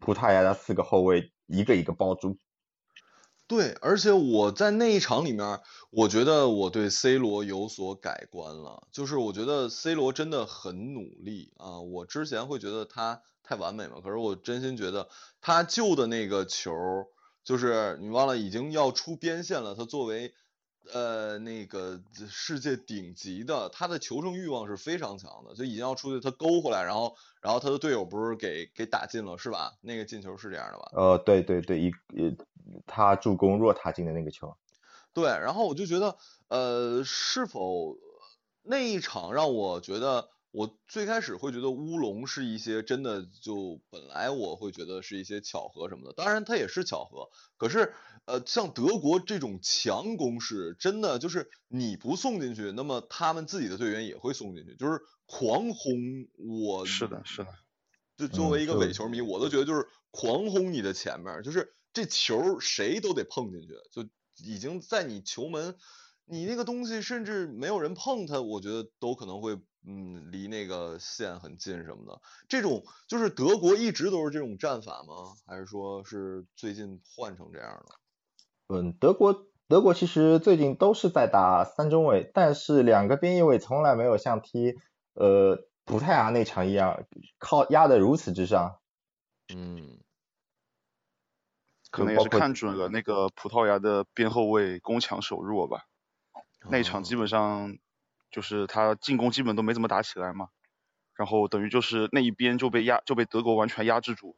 [0.00, 2.36] 葡萄牙的四个后卫一个一个包住。
[3.46, 13.22] 对，而且我在那一场里面，我觉得我对 C 罗有所改观了，就是我觉得 C 罗真的很努力啊，我之前会觉得他。
[13.42, 13.96] 太完美嘛？
[14.00, 15.08] 可是我真心觉得
[15.40, 16.70] 他救的那个球，
[17.42, 19.74] 就是你忘了已经要出边线了。
[19.74, 20.32] 他作为
[20.92, 29.74] 呃那个世界顶级的，他的求胜欲望是非常强的，就已经要出去，他勾回来，然后然后他的队友不是给给打进了是吧？
[29.80, 30.90] 那个进球是这样的吧？
[30.94, 32.34] 呃，对对对，一呃
[32.86, 34.56] 他助攻若塔进的那个球。
[35.12, 36.16] 对，然后我就觉得
[36.48, 37.96] 呃是否
[38.62, 40.28] 那一场让我觉得。
[40.52, 47.30] 我最开始会觉得乌龙是一些真的，就本来我会觉得是一些巧合什么的，当然它也是巧合。
[47.56, 55.94] 可是，呃，像德国这种强攻势，真的就是你不送进去，那么他们自己的队员也会送进去，就是狂轰。
[56.36, 57.54] 我是的，是的。
[58.16, 64.08] 就作为一个伪球迷，我都觉得就是狂轰你的前面，就是这球谁都得碰进去，就
[64.44, 65.76] 已经在你球门，
[66.24, 69.56] 你那个东西甚至没有人碰它，我觉得都可能会。
[69.86, 75.34] 嗯，离那个线很近什么的，这种就是德国一直都是这种战法吗？
[75.46, 77.86] 还是说是最近换成这样了？
[78.68, 84.74] 嗯，德国德国其实最近都是在打三中卫，但是两个边翼卫从来没有像踢
[85.14, 87.06] 呃葡萄牙那场一样
[87.38, 88.80] 靠压得如此之上。
[89.54, 89.98] 嗯，
[91.90, 95.86] 可能也是看准了那个葡萄牙的边后卫攻强守弱吧，
[96.68, 97.78] 那场基本上。
[98.30, 100.50] 就是他进攻基本都没怎么打起来嘛，
[101.14, 104.36] 然后等于就是那一边就被压就被德国完全压制住，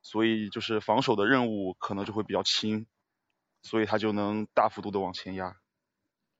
[0.00, 2.86] 所以就是防守的任务可能就会比较轻，
[3.62, 5.56] 所以他就能大幅度的往前压。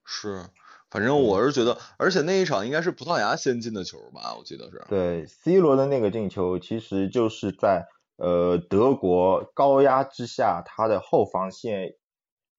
[0.05, 0.49] 是，
[0.91, 4.83] 反正我是觉得，而且那一场应该是葡萄牙先进的球吧，我记得是。
[4.89, 7.87] 对，C 罗的那个进球其实就是在
[8.17, 11.97] 呃德国高压之下，他的后防线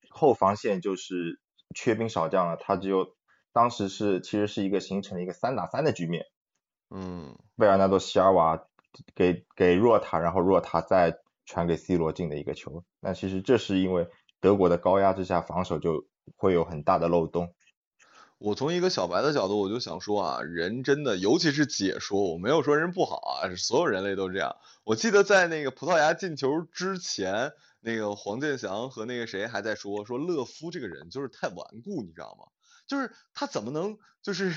[0.09, 1.39] 后防线就是
[1.73, 3.14] 缺兵少将了，他只有。
[3.55, 6.25] 当时是其实是一个形成了一个三打三的局面，
[6.89, 8.67] 嗯，贝尔纳多席尔瓦
[9.15, 12.83] 给给若塔，然后若塔再传给 C 罗进的一个球。
[12.99, 14.09] 那其实这是因为
[14.41, 17.55] 德国的高压之下，防守就会有很大的漏洞。
[18.39, 24.57] 我从一个小白的角度，我就想说啊，人真的，尤其是解说，我没有说人不好啊，所有人类都这样。
[24.83, 32.51] 我记得在那个葡萄牙进球之前，那个黄健翔和那个谁还在说，说勒夫这个人就是太顽固，你知道吗？
[32.87, 34.55] 就是他怎么能就是，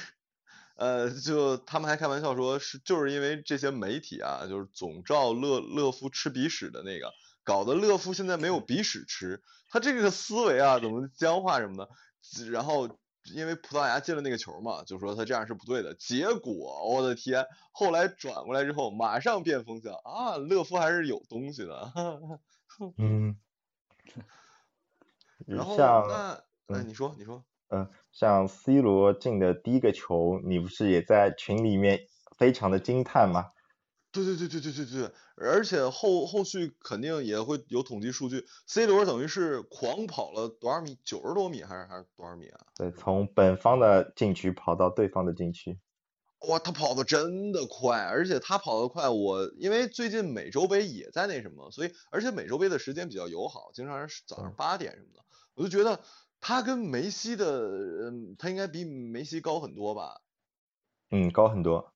[0.77, 7.13] 呃，就他们还开玩笑说是就是因为这些媒体啊，就是总照勒勒夫吃鼻屎的那个，
[7.43, 12.99] 搞得勒夫现在没有鼻屎吃，他这个思维啊怎么僵化什么的，然后
[13.35, 21.93] 因为葡萄牙进了那个球嘛，就说他这样是不对的，结果我的天，后来转过来之后马上变风向啊，勒夫还是有东西的，
[22.99, 23.37] 嗯，
[25.47, 27.45] 然后那哎你说你说。
[27.71, 27.87] 嗯，
[28.19, 32.01] 像 C 罗进的第一个球，你不是也在群里面
[32.37, 33.53] 非常的惊叹吗？
[34.11, 40.99] 对对对对对对对，而且后后续肯定也会有统计数据，C 罗等于是狂跑了多少米？
[41.05, 42.59] 九十多米还是还是多少米啊？
[42.75, 45.79] 对，从本方的禁区跑到对方的禁区。
[46.49, 55.23] 哇，他跑的真的快，而且他跑得快，我因为最近美洲杯也在那什么，所以而且美洲杯的时间比较友好，经常是早上八点什么的，
[55.55, 56.01] 我就觉得。
[56.41, 60.21] 他跟梅西的，嗯，他应该比梅西高很多吧？
[61.11, 61.93] 嗯，高很多。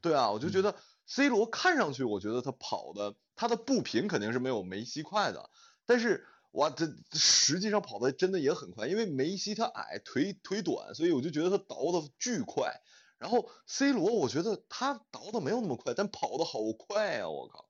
[0.00, 5.50] 对啊，我就觉得 C 罗看上去，我觉得他跑的，他的步频肯定是没有梅西快的。
[5.86, 12.72] 但是，哇，这实际上跑的真的也很快，因为梅西他矮，腿腿短，所以我就觉得他倒的巨快。
[13.18, 17.28] 然后 C 罗，我觉得他倒的没有那么快，但跑的好快啊！
[17.28, 17.68] 我靠。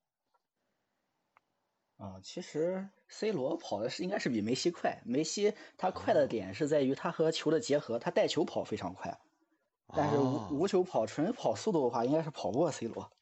[2.02, 5.00] 啊，其实 C 罗跑的是应该是比梅西快。
[5.04, 9.20] 梅西他快的点是在于他和球的结合，他带球跑非常快。
[9.94, 13.12] 但是无无球跑纯跑速度的话，应该是跑不过 C 罗。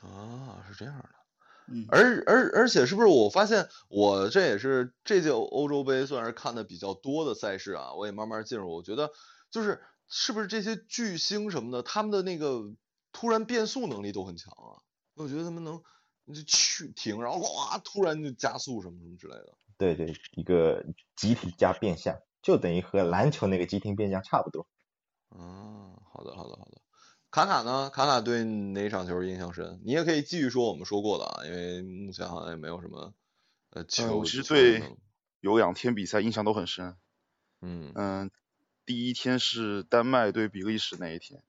[0.00, 1.08] 啊，是这样的。
[1.68, 9.10] 嗯，而而而且是不是我发现我这也是这届欧洲杯算是看的比较多的赛事啊，我也慢慢进入，我觉得
[9.50, 12.74] 就是是不是这些巨星什么的，他们的那个
[13.10, 14.82] 突然变速能力都很强啊，
[15.14, 15.82] 我觉得他们能
[16.26, 19.54] 就去停，然后哇突然就加速什么什么之类的。
[19.78, 20.84] 对对，一个
[21.16, 24.66] 集体加变相，就等于和篮球那个集体变相差不多。
[25.30, 26.80] 嗯，好的好的好的。
[27.30, 27.90] 卡卡呢？
[27.90, 29.80] 卡卡对哪场球印象深？
[29.84, 33.14] 你也可以继续说我们说过的啊，因为目前好像也没有什么
[33.70, 34.18] 呃球。
[34.18, 34.96] 我其实对
[35.40, 36.96] 有两天比赛印象都很深。
[37.62, 38.30] 嗯嗯，
[38.84, 41.42] 第一天是丹麦对比利时那一天。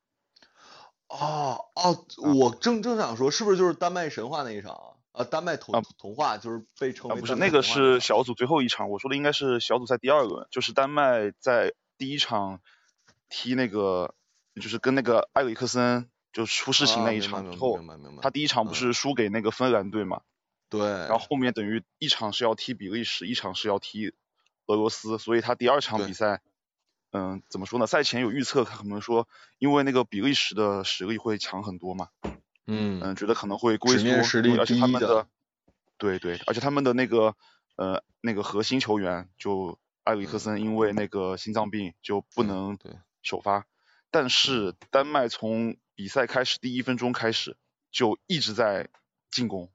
[1.20, 4.88] 哦哦，我正正想说，是不是就是丹麦神话那一场啊？
[5.12, 12.60] 啊，丹麦童童话就是被称为不是那个是小组最后一场，我说的应该是小组赛第二轮，就是丹麦在第一场
[13.30, 14.14] 踢那个。
[14.62, 17.80] 就是跟那个埃里克森就出事情那一场之后，
[18.22, 20.22] 他第一场不是输给那个芬兰队嘛？
[20.70, 20.80] 对。
[20.88, 24.14] 然后后面等于一场是要踢比利时，一场是要踢
[24.68, 26.44] 俄罗斯，所以他第二场比赛，
[27.14, 27.88] 嗯，怎么说呢？
[27.88, 29.28] 赛前有预测，可能说
[29.60, 32.10] 因为那个比利时的实力会强很多嘛。
[32.66, 33.00] 嗯。
[33.02, 34.10] 嗯，觉得可能会龟缩，
[34.60, 35.28] 而且他们的，
[35.98, 37.36] 对对，而且他们的那个
[37.76, 42.78] 呃那个核心球员就埃里克森，因为那个心脏病就不能
[43.22, 43.66] 首发。
[44.10, 47.58] 但是丹麦从比赛开始第一分钟开始
[47.92, 48.90] 就一直在
[49.30, 49.72] 进攻，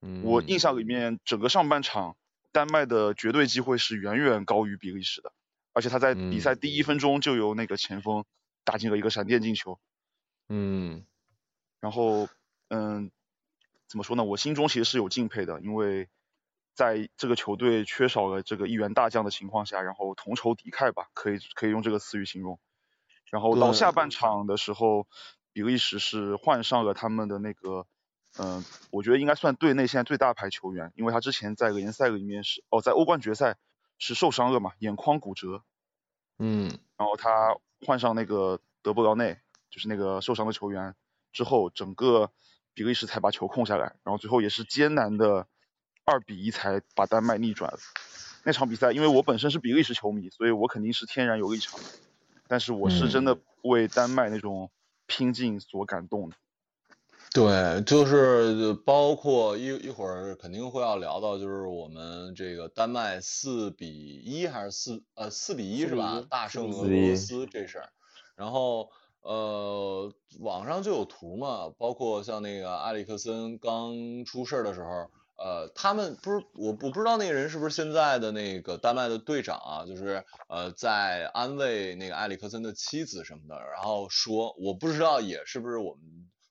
[0.00, 2.16] 嗯我印象里面整个上半场
[2.52, 5.32] 丹麦的绝对机会是远远高于比利时的，
[5.76, 8.24] 而且他在比赛第一分钟就由那个前锋
[8.64, 9.78] 打进了一个闪电进球。
[10.48, 11.04] 嗯，
[11.80, 12.30] 然后
[12.68, 13.10] 嗯，
[13.86, 14.24] 怎么说呢？
[14.24, 16.08] 我心中其实是有敬佩的，因为
[16.72, 22.58] 在这个球队缺少了这个一员大将的情况下，然后同仇敌忾吧，可以可以用这个词语形容。
[23.30, 25.06] 然后到下半场的时候，
[25.52, 27.86] 比利时是换上了他们的那个，
[28.38, 33.58] 嗯，我觉得应该算队内现在最大牌球员，因为他之前在联赛里面是，哦，在欧冠决赛
[33.98, 35.62] 是受伤了嘛，眼眶骨折，
[36.38, 37.56] 嗯，然后他
[37.86, 39.38] 换上那个德布劳内，
[39.70, 40.94] 就是那个受伤的球员
[41.32, 42.30] 之后，整个
[42.74, 45.46] 比利时才把球控下来，然后最后也是艰难的
[46.04, 47.78] 二比一才把丹麦逆转了。
[48.44, 51.80] 那场比赛，因为我本身是比利时球迷，所以我肯定是天然有立场。
[52.48, 54.70] 但是我是真的为丹麦那种
[55.06, 56.36] 拼劲所感动的。
[57.32, 66.22] 对，就是包括一一会儿肯定会要聊到，就是我们这个丹麦四比一还是四呃四比一是吧？
[66.30, 67.88] 大胜俄罗斯这事儿。
[68.36, 75.10] 然后呃网上就有图嘛，包括像那个埃里克森刚出事儿的时候。
[75.38, 79.84] 呃，他们不是我，我不知道那个人是不是现在的那个丹麦的队长啊？
[79.84, 86.02] 就是呃，在安慰那个埃里克森的妻子什么的，然后说，我不知道也是不是我们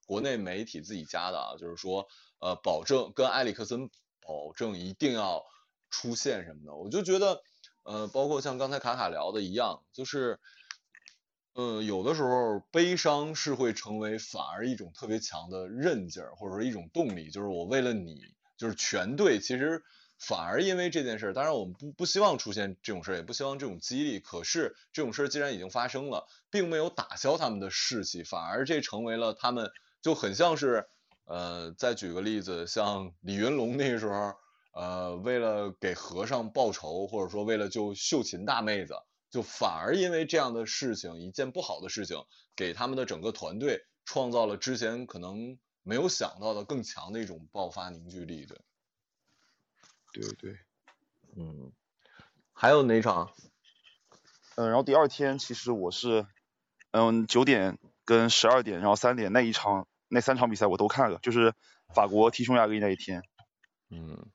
[0.05, 1.57] 国内媒体自己加的啊？
[1.57, 2.07] 就是说，
[2.39, 3.89] 呃，保证跟埃里克森
[4.21, 5.43] 保证一定要
[5.89, 6.75] 出现什么的。
[6.75, 7.41] 我就觉得，
[7.83, 10.39] 呃，包括像刚才卡卡聊的一样，就是，
[11.53, 18.33] 呃，有的时候悲伤是会成为反而一种特别强的韧劲儿，或者说一种动力，就是我为了你。
[18.57, 19.83] 就是全队其实
[20.17, 24.21] 反而因为这件事，当然我们不不希望出现这种事儿，也不希望这种激励。
[24.21, 29.69] 可是这种事儿既然已经发生了，并没有打消他们的士气，反而这成为了他们
[30.05, 30.85] 就很像是，
[31.23, 34.35] 呃，再举个例子，像李云龙那时候，
[34.71, 38.93] 呃，为了给和尚报仇，或者说为了救秀琴大妹子，
[39.31, 42.23] 就反而因为这样的事情，一件不好的事情，
[42.55, 45.57] 给他们的整个团队创造了之前可能。
[45.87, 48.59] 没有想到的更强的一种爆发凝聚力，的，
[50.11, 50.57] 对对，
[51.37, 51.71] 嗯，
[52.53, 53.31] 还有哪场？
[54.55, 56.25] 嗯，然后第二天其实我是，
[56.89, 61.53] 嗯，九点跟十二点，然后三点那一场那三场比赛我都看了，就是
[61.93, 63.23] 法国踢匈牙利那一天，
[63.89, 64.25] 嗯，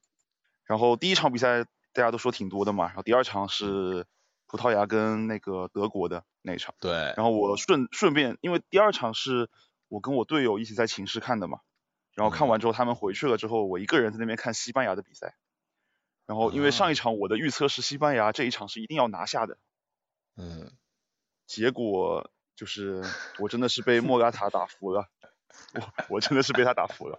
[0.65, 4.07] 然后第一场比赛大家都说挺多的嘛，然后第二场是
[4.47, 9.49] 葡萄牙跟那个德国的那一场，对，然后我顺顺便因为第二场是。
[9.93, 11.59] 我跟我队友一起在寝室看的嘛，
[12.15, 15.35] 然后看完之后他们回去了之后，我一个人在那边看西班牙的比赛。
[16.27, 19.59] 然后因为上一场我的预测是西班牙这一场是一定要拿下的，
[20.37, 20.71] 嗯，
[21.49, 23.03] 结果就是
[23.41, 25.09] 我真的是被莫拉塔打服了，
[25.75, 27.19] 我 我真的是被他打服了。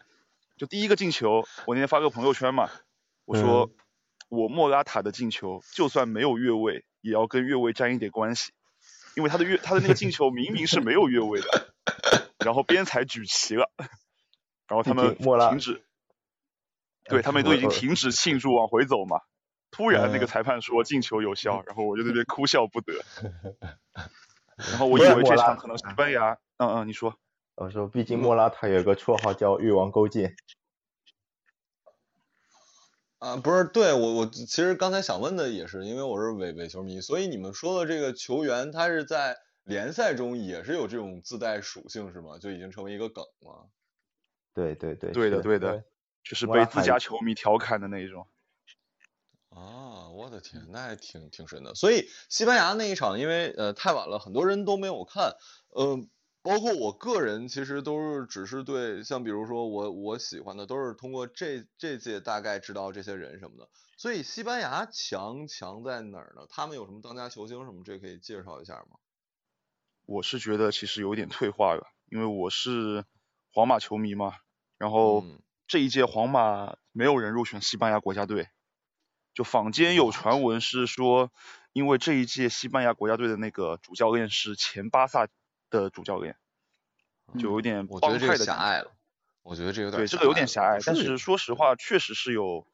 [0.57, 2.69] 就第一个进球，我那天发个朋友圈嘛，
[3.25, 3.71] 我说
[4.29, 8.51] 我莫拉塔的进球就算没有越位，也要跟越位沾一点关系，
[9.15, 11.73] 因为他的越他的那个进球明明是没有越位的。
[12.43, 13.71] 然后边裁举旗了，
[14.67, 15.84] 然后他们停止，
[17.05, 19.21] 对他们都已经停止庆祝，往回走嘛。
[19.69, 22.93] 突然那个裁判说进球有效，然后我就那边哭笑不得。
[24.57, 27.17] 然后我以为这场可能西班牙，嗯嗯，你说。
[27.56, 30.36] 我说，毕竟莫拉塔有个绰号叫“越王勾践”。
[33.20, 42.39] 啊，不是，对我我其实刚才想问的也是，因为我是伪伪球迷，所以你们说的这个球员，他是在联赛中也是有这种自带属性是吗？
[42.39, 43.70] 就已经成为一个梗了。
[44.56, 45.84] 对对对，对的对的，
[46.24, 48.28] 就是被自家球迷调侃的那一种。
[49.49, 51.76] 啊，我的天，那还挺挺神的。
[51.76, 55.36] 所以西班牙那一场，因为呃太晚了，很多人都没有看，
[55.78, 56.10] 嗯、
[56.43, 63.69] 包括我个人，其实都是只是对，像比如说我我喜欢的，都是通过这这届大概知道这些人什么的。
[63.97, 66.47] 所以西班牙强强在哪儿呢？
[66.49, 67.83] 他们有什么当家球星什么？
[67.85, 68.97] 这可以介绍一下吗？
[70.07, 73.05] 我是觉得其实有点退化了，因为我是
[73.53, 74.33] 皇马球迷嘛，
[74.79, 78.49] 然后嗯这一届皇马没有人入选西班牙国家队，
[79.35, 81.31] 就坊间有传闻是说，
[81.71, 85.27] 因为这一届西班牙国家队的那个主教练是前巴萨
[85.72, 86.36] 的主教练，
[87.39, 88.45] 就有点帮我觉得这个派的。
[88.45, 88.91] 狭隘了，
[89.41, 92.67] 我觉得这有点对，这个有点狭隘，但是说实话，确实是有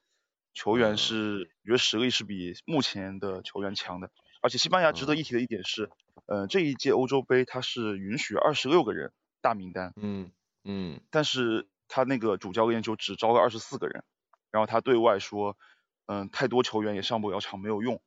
[0.54, 4.12] 球员嗯是，我觉得实力是比目前的球员强的。
[4.42, 5.90] 而且西班牙值得嗯一提的一点是，
[6.26, 10.32] 呃，这一届欧洲杯它是允许二十六个人大名单，嗯
[10.64, 14.04] 嗯但是他那个主教练就只招了二十四个人，
[14.52, 15.58] 然后他对外说，
[16.06, 18.00] 嗯、太多球员也上不了场，没有用，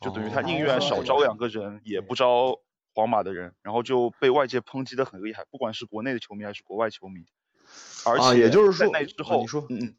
[0.00, 2.60] 就等于他哦宁愿少招两个人，也不招
[2.94, 7.26] 皇马的人，然后就被外界抨击的很厉害，不管是国内的球迷还是国外球迷。
[8.04, 9.96] 而且啊也就是在说那之后，啊你说嗯嗯，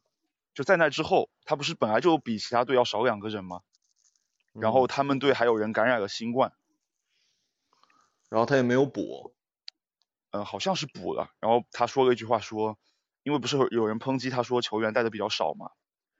[0.53, 3.61] 就在那之后，他不是本来就比其他队要少两个人吗？
[4.53, 6.53] 然后嗯他们队还有人感染了新冠，
[8.29, 9.33] 然后他也没有补，
[10.29, 11.31] 嗯，好像是补了。
[11.39, 12.77] 然后他说了一句话说，
[13.23, 15.71] 因为不是有有人抨击他说球员带的比较少嘛，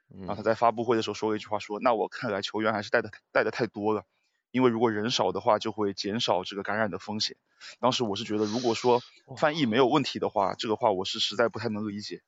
[0.07, 4.05] 然后他嗯在发布会的时候说了一句话说，那我看来球员还是带的带的太多了，
[4.54, 7.36] 因为如果人少的话，就会减少这个感染的风险。
[7.80, 9.01] 当时我是觉得，如果说
[9.36, 12.22] 翻译没有问题的话，这个话我是实在不太能理解。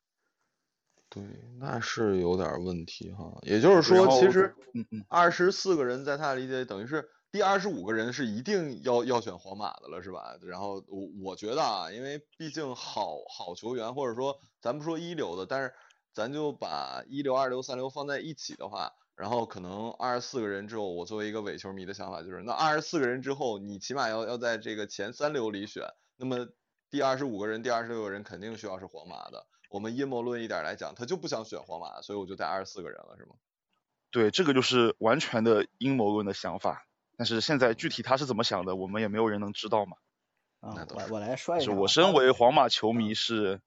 [1.07, 1.23] 对，
[1.59, 3.37] 那是有点问题哈。
[3.43, 10.35] 也就是说，其实嗯嗯，二十四个人在他的理解等于是第二十五个人是一定要要选皇马的了，是吧？
[10.41, 15.73] 然后我我觉得啊，因为毕竟好好球员，或者说咱不说一流的，但是
[16.11, 25.83] 咱就把一流、二流、三流放在一起的话，然后可能二十四个人之后，我作为一个伪球迷的想法就是，那二十四个人之后，你起码要要在这个前三流里选，
[26.17, 26.47] 那么
[26.89, 29.47] 第二十五个人、第二十六个人肯定需要是皇马的。
[29.69, 33.35] 我们阴谋论一点来讲，他就不想选皇马，所以我就带二十四个人了，是吗？
[34.11, 36.85] 对，这个就是完全的阴谋论的想法。
[37.17, 39.97] 但是现在具体他是怎么想的，我们也没有人能知道嘛。
[40.59, 41.77] 啊我我来说一下吧。
[41.77, 43.61] 我身为皇马球迷是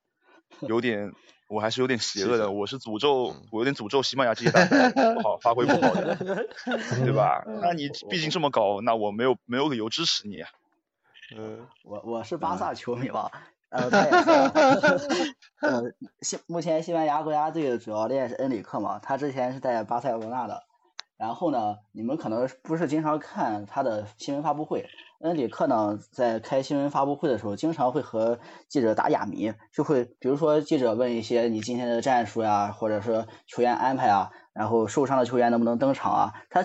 [0.61, 1.15] 有点，
[1.49, 7.43] 我还是有点邪恶的，我是诅咒嗯，我有点诅咒西班牙这些大牌不好发挥不好的，对吧？
[7.63, 10.51] 那你毕竟这么搞，那我没有没有理由支持你啊。
[11.37, 13.31] 嗯我我是巴萨球迷嘛，
[13.71, 14.11] 呃，他也
[14.99, 15.83] 是， 呃，
[16.21, 20.63] 西目前西班牙国家队的主教练是恩里克嘛，他之前是在巴塞罗那的。
[21.19, 24.87] 然后呢，你们可能不是经常看他的新闻发布会，
[25.21, 28.39] 恩里克呢在开新闻发布会的时候，经常会和
[28.69, 36.65] 记者打哑谜，就会比如说记者问一些你今天的战术呀，或者说球员安排啊，然后受伤的球员能不能登场啊，他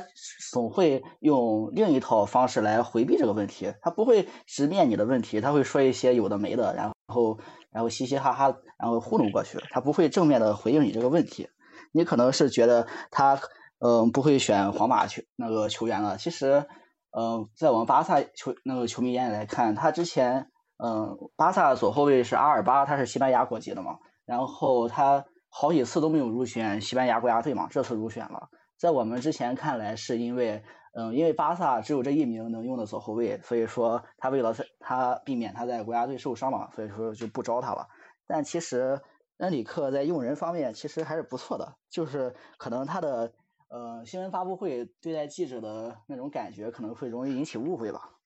[0.51, 7.39] 总会用另一套方式来回避这个问题，他不会直面你的问题，他会说一些有的没的，然后
[7.71, 11.49] 然后嘻嘻哈哈，然后糊弄过去，他不会正面的回应你这个问题。
[11.95, 13.39] 你可能是觉得他
[13.85, 16.65] 嗯、不会选皇马球那个球员了，其实
[17.11, 28.49] 嗯、在我们巴萨球那个球迷眼里来看，他之前嗯、巴萨的左后卫是阿尔巴，他是西班牙国籍的嘛，然后他好几次都没有入选西班牙国家队嘛，这次入选了。
[28.77, 30.63] 在我们之前看来，是因为，
[30.93, 37.87] 嗯，因为巴萨只有这一名能用的左后卫，所以说他为了他避免他在国家队受伤嘛，所以说就不招他了。
[38.27, 38.99] 但其实
[39.37, 43.31] 恩里克在用人方面其实还是不错的，就是可能他的
[43.73, 48.19] 呃新闻发布会对待记者的那种感觉可能会容易引起误会吧。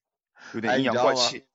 [0.54, 1.46] 有点阴阳怪气。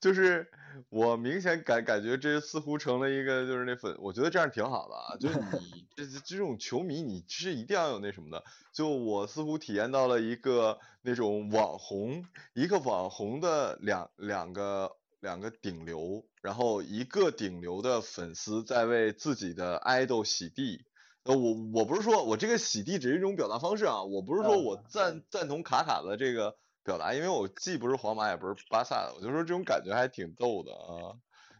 [0.00, 0.50] 就是
[0.88, 8.42] 我明显感感觉这似乎成了一个就是那粉，我觉得这样挺好的啊，就是你 这这种球迷你是一定要有那什么的，
[8.72, 20.86] 就我似乎体验到了一个那种网红，一个网红的两两个两个顶流，然后一个顶流的粉丝在为自己的爱豆洗地。
[21.24, 31.16] 呃，我我不是说我这个洗地只是一种表达方式啊，我不是说我嗯赞赞同卡卡的这个表达，因为我既不是皇马也不是巴萨的，我就说这种感觉还挺逗的啊。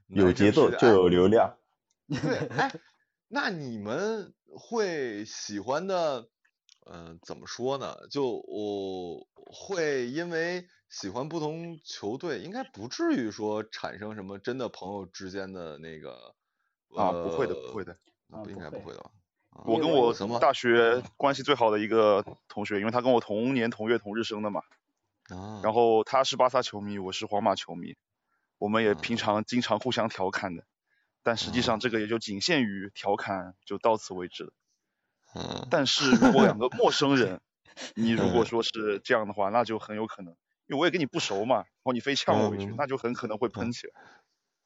[0.08, 1.56] 有节奏就有流量。
[2.08, 2.72] 对， 哎，
[3.28, 6.28] 那你们会喜欢的，
[6.90, 8.08] 嗯、怎么说呢？
[8.10, 16.34] 就我会因为喜欢不同球队，应该不至于说产生什么真的朋友之间的那个
[16.96, 17.96] 啊不会的呃不会的
[18.28, 19.10] 不应该不会的吧？
[19.64, 24.62] 我跟我大学关系最好的一个同学，因为他跟我同年同月同日生的嘛。
[25.28, 25.60] 啊。
[25.62, 27.96] 然后他是巴萨球迷，我是皇马球迷，
[28.58, 30.64] 我们也平常经常互相调侃的。
[31.22, 34.52] 但实际上这个也就仅限于调侃，就到此为止了。
[35.34, 35.66] 嗯。
[35.70, 37.40] 但是如果两个陌生人，
[37.94, 40.34] 你如果说是这样的话，那就很有可能，
[40.66, 43.92] 因为我也跟你不熟嘛，然后你非呛我一句，那就很可能会喷起来。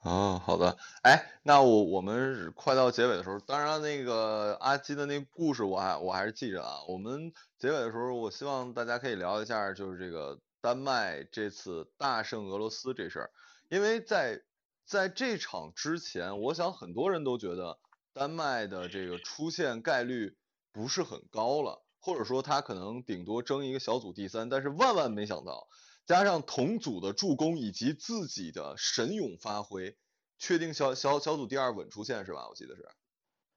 [0.04, 6.82] 哦，好的，哎，那我我们快到结尾的时候，当然那个阿基的那故事我还我还是记着啊。
[6.86, 13.30] 我们结尾的时候，我希望大家可以聊一下，就是这个丹麦这次大胜俄罗斯这事儿，
[13.70, 14.42] 因为在
[14.84, 17.78] 在这场之前，我想很多人都觉得
[18.12, 20.36] 丹麦的这个出现概率
[20.70, 25.66] 不是很高了，或者说他可能顶多争一个小组第三，但是万万没想到。
[26.06, 29.96] 加上同组的助攻以及自己的神勇发挥，
[30.38, 32.48] 确定小小小组第二稳出线是吧？
[32.48, 32.86] 我记得是。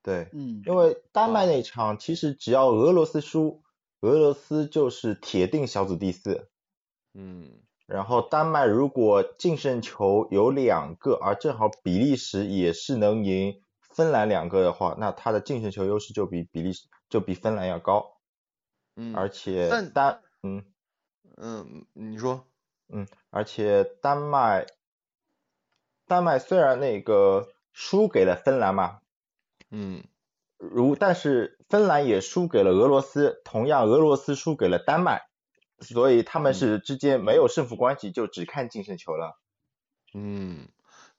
[0.02, 3.64] 对，嗯，因为丹麦那场其实只要俄罗斯输，
[4.00, 6.50] 俄罗斯就是铁定小组第四。
[7.14, 7.60] 嗯。
[7.86, 18.20] 然后丹麦如果净胜球有两个，而正好比利时也是能赢芬兰两个的话，那他的净胜球优势就比比利时就比芬兰要高。
[18.96, 19.14] 嗯。
[19.14, 20.64] 而且丹，嗯。
[21.40, 22.48] 嗯，你说，
[22.90, 24.66] 嗯，而且丹麦，
[26.08, 29.02] 丹麦虽然那个输给了芬兰嘛，
[29.70, 30.04] 嗯，
[30.58, 35.28] 如但是芬兰也输给了俄罗斯，同样俄罗斯输给了丹麦，
[35.80, 39.40] 所以他们是之间没有胜负关系，就只看净胜球了。
[40.16, 40.70] 嗯，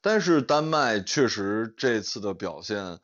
[0.01, 2.99] 但是丹麦确实这次的表现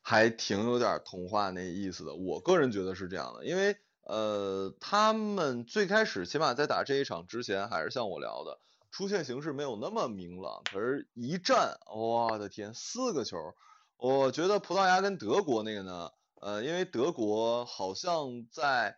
[0.00, 3.76] 还挺有点童话那意思的，我个人觉得是这样的，因为。
[4.02, 10.62] 呃，他们最开始起码在打这一场之前，还是像我聊的，出现形势没有那么明朗。
[10.64, 13.54] 可是，一战，我的天，四个球！
[13.96, 18.96] 我觉得葡萄牙跟德国那个呢，呃，因为德国好像在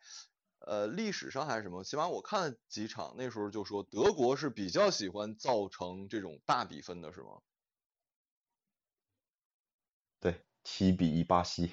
[0.60, 7.42] 呃历史上还是什么，起码我看几场，那时候就说德国是比较喜欢造成这种大比分的，是吗？
[10.18, 11.70] 对，七比一巴西。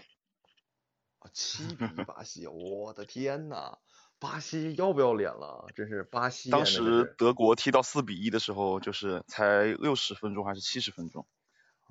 [1.33, 3.77] 七比一巴西，我的天呐，
[4.19, 5.67] 巴西要不要脸了？
[5.75, 6.49] 真是巴西。
[6.49, 11.25] 当时德国踢到四比一的时候，就是才六十分钟还是七十分钟，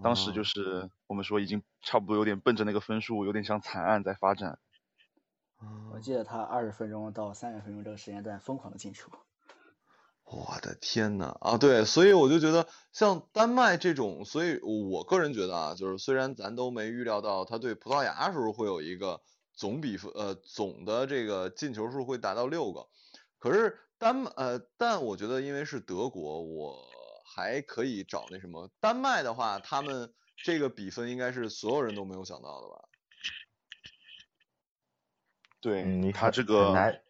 [0.02, 4.58] 当时就是我们说已经差不多有点奔着那个分数，有点像惨案在发展。
[5.92, 9.10] 我记得他二十分钟到三十分钟这个时间段疯狂的进球。
[10.32, 19.22] 我的天呐，啊对，所以我就觉得像丹麦这种，所以我个人觉得啊，就是虽然咱都没预料到他对葡萄牙时候会有一个
[19.54, 22.86] 总比分，呃总的这个进球数会达到六个，
[23.40, 26.76] 可是丹呃但我觉得因为是德国，我
[27.24, 30.14] 还可以找那什么，丹麦的话，他们
[30.44, 32.84] 这个比分应该是所有人都没有想到的吧？
[35.60, 37.02] 对，他这个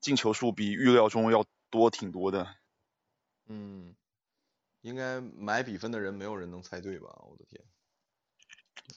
[0.00, 1.44] 进球数比预料中要。
[1.70, 2.48] 多挺多的，
[3.46, 3.94] 嗯，
[4.80, 7.08] 应该买比分的人没有人能猜对吧？
[7.28, 7.62] 我的天，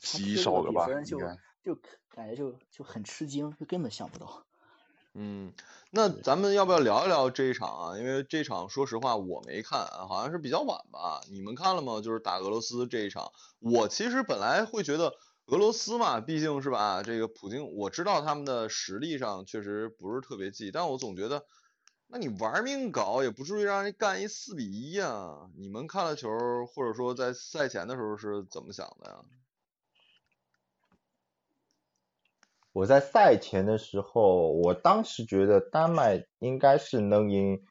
[0.02, 0.88] 极少的吧？
[1.04, 1.20] 就
[1.64, 1.76] 就
[2.10, 4.46] 感觉就就很吃惊，就根本想不到。
[5.14, 5.54] 嗯，
[5.92, 7.98] 那咱们要不要聊一聊这一场啊？
[8.00, 11.22] 因为这场说实话我没看，好像是比较晚吧？
[11.30, 12.02] 你们看了吗？
[12.02, 15.16] 就是打俄罗斯这一场，我其实本来会觉得
[15.46, 21.46] 俄罗斯嘛，毕竟是吧，这个普京我知道他们的实力上确实不是特别济，但我总觉得。
[22.14, 25.50] 那你玩命搞也不至于让人干一四比一呀？
[25.58, 26.30] 你们看了球，
[26.68, 29.18] 或者说在赛前的时候是怎么想的呀？
[32.72, 37.66] 我在赛前的时候，我当时觉得丹麦应该是能赢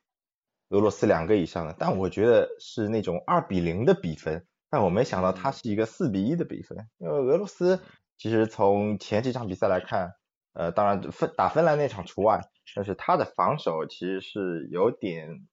[0.70, 7.80] 俄罗斯两个以上的，但我觉得是那种二比零的比分，但我没想到它是一个四比一的比分，因为俄罗斯
[8.18, 10.16] 其实从前几场比赛来看。
[10.54, 12.42] 呃，当然芬打芬兰那场除外，
[12.74, 15.48] 但是他的防守其实是有点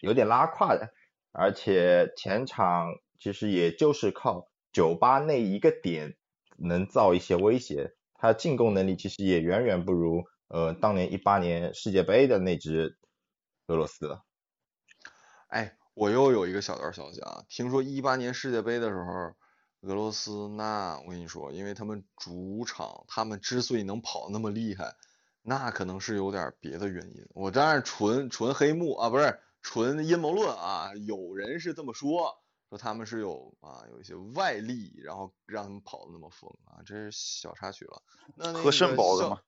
[0.00, 0.90] 有点拉胯的，
[1.32, 2.88] 而且前场
[3.18, 6.16] 其实也就是靠酒吧那一个点
[6.56, 12.98] 能造一些威胁，他进攻能力其实也远远不如呃当年一八年世界杯的那支
[13.68, 14.22] 俄罗斯了。
[15.48, 19.34] 哎，我又有一个小道消息啊，听说一八年世界杯的时候。
[19.82, 24.94] 俄罗斯那我跟你说，因为他们主场，他们之所以能跑那么厉害，
[25.42, 27.26] 那可能是有点别的原因。
[27.34, 30.92] 我当然纯纯黑幕啊，不是纯阴谋论啊。
[30.94, 38.02] 有人是这么说，说他们是有啊有一些外力，然后让他们跑的那么疯啊，这是小插曲了。
[38.36, 39.40] 那喝肾宝的吗？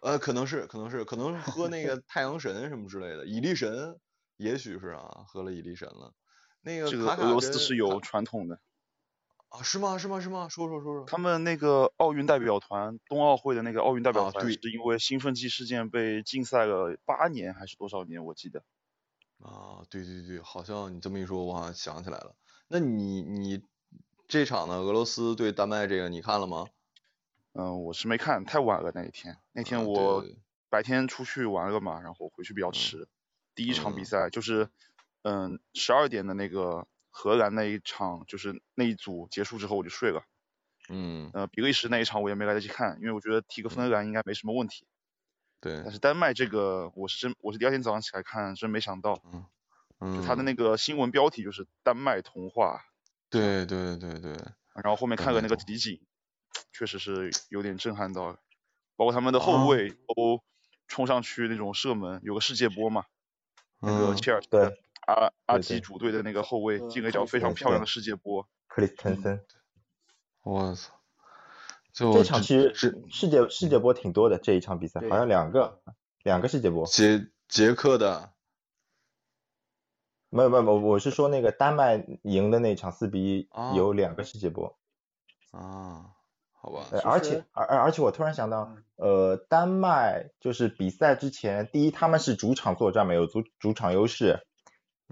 [0.00, 4.00] 呃，可能是，可能是，可能是喝那个 太阳神什么之类的，蚁力神，
[4.38, 6.14] 也许是啊，喝了蚁力神了。
[6.62, 8.58] 那个这个俄罗斯是有传统的。
[9.54, 9.98] 啊，是吗？
[9.98, 10.18] 是吗？
[10.18, 10.48] 是吗？
[10.48, 11.04] 说说说说。
[11.06, 18.24] 他们那个奥运代表团，冬奥会的那个奥运代表团，是因为兴奋剂事件被禁赛了八年还是多少年？
[18.24, 18.64] 我记得。
[19.38, 22.34] 啊，对对对，好像你这么一说，我好像想起来了。
[22.66, 23.62] 那你你
[24.26, 24.78] 这场呢？
[24.78, 26.66] 俄罗斯对丹麦这个你看了吗？
[27.52, 29.36] 嗯，我是没看，太晚了那一天。
[29.52, 30.24] 那天我
[30.68, 33.06] 白天出去玩了嘛，然后回去比较迟。
[33.54, 34.68] 第一场比嗯赛就是，
[35.22, 40.24] 嗯，十二点的那个荷兰那一场，就是那一组结束之后我就睡了。
[40.88, 44.84] 嗯，呃，比利时那一场我也没来得及看，因为我觉得踢个芬兰应该没什么问题。
[45.60, 49.22] 对但，是丹麦这个，我是真我是第二天早上起来看，真没想到，
[50.00, 52.82] 嗯，就他的那个新闻标题就是丹麦童话，
[53.30, 54.32] 对对对对，
[54.74, 56.00] 然后后面看了那个集锦，
[56.72, 58.40] 确实是有点震撼到了，
[58.96, 60.42] 包括他们的哦后卫都
[60.88, 63.04] 冲上去那种射门，有个世界波嘛，
[63.80, 64.48] 那个嗯切尔西
[65.06, 69.40] 阿阿基主队的那个后卫呃进了一脚非常漂亮的世界波，克里斯滕森。
[70.42, 70.92] 我操，
[71.92, 75.80] 就这场其实这世界世界波挺多的，这一场比赛好像两个
[76.22, 76.86] 两个世界波。
[76.86, 78.32] 捷捷克的
[80.28, 84.76] 没有没有，我我是说那个丹麦赢的那场四比一哦有两个世界波。
[85.52, 86.10] 啊，
[86.52, 94.44] 好吧，而且而而而且我突然想到嗯，呃，丹麦就是比赛之前，第一他们是主场作战没有主主场优势，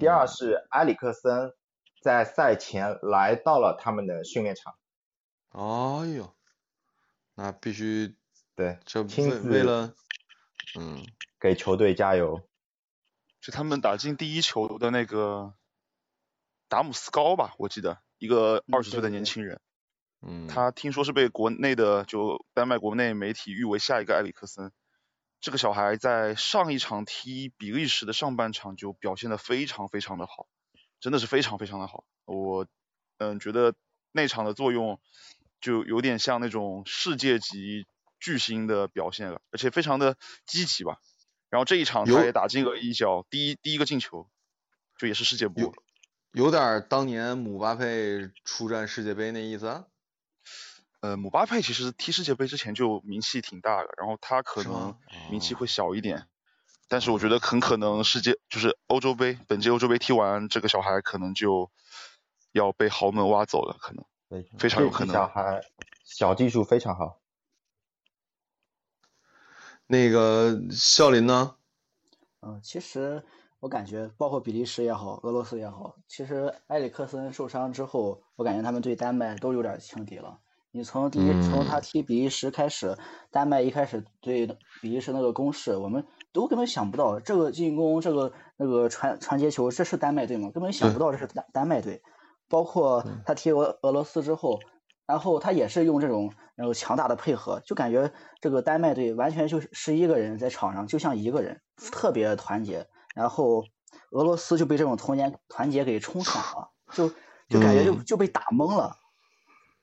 [0.02, 1.54] 第二嗯是埃里克森
[2.00, 4.74] 在赛前来到了他们的训练场，
[5.50, 6.34] 哎呦，
[7.36, 8.16] 那必须
[8.56, 9.94] 对，这亲为为自了，
[10.76, 11.06] 嗯，
[11.38, 12.40] 给球队加油。
[13.40, 15.54] 就他们打进第一球的那个
[16.68, 19.60] 达姆斯高吧，我记得一个嗯二十岁的年轻人。
[20.20, 24.72] 嗯，他听说是被国内的就丹麦国内媒体誉为下一个埃里克森。
[25.42, 30.46] 这个小孩在上一场踢比利时的上半场就表现的非常非常的好，
[31.00, 32.04] 真的是非常非常的好。
[32.24, 32.66] 我
[33.18, 33.74] 嗯觉得
[34.12, 35.00] 那场的作用
[35.60, 37.86] 就有点像那种世界级
[38.20, 40.16] 巨星的表现了，而且非常的
[40.46, 40.98] 积极吧。
[41.50, 44.30] 然后这一场他也打进了一脚第一第一个进球，
[44.96, 45.74] 就也是世界波
[46.32, 46.52] 有。
[46.52, 49.86] 点儿当年姆巴佩出战世界杯那意思啊，
[51.02, 54.96] 呃，姆巴佩其实踢世界杯之前就名气挺大的，然后他可能
[55.30, 56.28] 名气哦会小一点，
[56.88, 61.72] 但是我觉得很可能世界就是欧洲杯，本届欧洲杯踢完，这个小孩可能就
[62.52, 64.04] 要被豪门挖走了，可能。
[64.56, 65.60] 非常有可能小孩
[66.04, 67.20] 小技术非常好。
[69.86, 71.56] 那个笑林呢？
[72.40, 73.22] 嗯，其实
[73.58, 80.38] 我感觉，包括比利时也好，俄罗斯也好，其实埃里克森受伤之后，我感觉他们对丹麦都有点轻敌了。
[80.74, 82.96] 你从第一，从他嗯踢比利时开始，
[83.30, 84.46] 丹麦一开始对
[84.80, 90.50] 比利时那个攻势，我们都根本想不到这个进攻，这个那个传传接球，这是丹麦队吗？
[90.50, 92.02] 根本想不到这是丹丹麦队。
[92.48, 94.60] 包括他踢俄俄罗斯之后，
[95.06, 98.10] 然后他也是用这种那个强大的配合，就感觉
[98.40, 101.60] 这个丹麦队完全就是十一个人在场上，就像一个人，
[101.92, 102.86] 特别团结。
[103.14, 103.64] 然后
[104.10, 107.10] 俄罗斯就被这种团结团结给冲散了，就
[107.48, 108.96] 就感觉就嗯就被打懵了。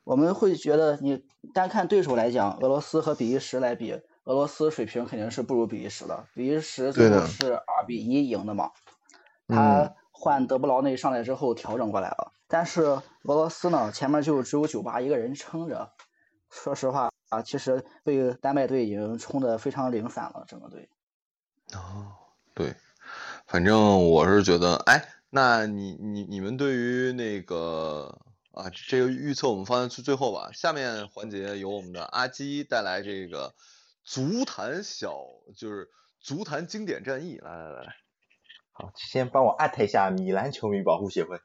[0.04, 1.24] 我们会觉得，你
[1.54, 3.93] 单看对手来讲，俄罗斯和比利时来比，
[4.24, 6.26] 俄罗斯水平肯定是不如比利时的。
[6.34, 8.72] 比利时最后是二比一赢的嘛，
[9.47, 12.34] 嗯他换德布劳内上来之后调整过来了。
[12.47, 15.91] 但是俄罗斯呢，前面就只有九八一个人撑着。
[16.50, 20.89] 说实话啊，其实被丹麦队已经冲得非常零散了，整个队。
[21.76, 22.08] 哦，
[22.56, 22.76] 对，
[23.45, 28.20] 反正我是觉得，哎，那你你你们对于那个
[28.60, 30.51] 啊，这个预测我们放在最最后吧。
[30.53, 33.53] 下面环节由我们的阿基带来这个
[34.03, 35.16] 足坛小，
[35.55, 35.89] 就是
[36.20, 37.95] 足坛经典战役，来来来来，
[38.74, 41.39] 好，先帮我艾特一下米兰球迷保护协会，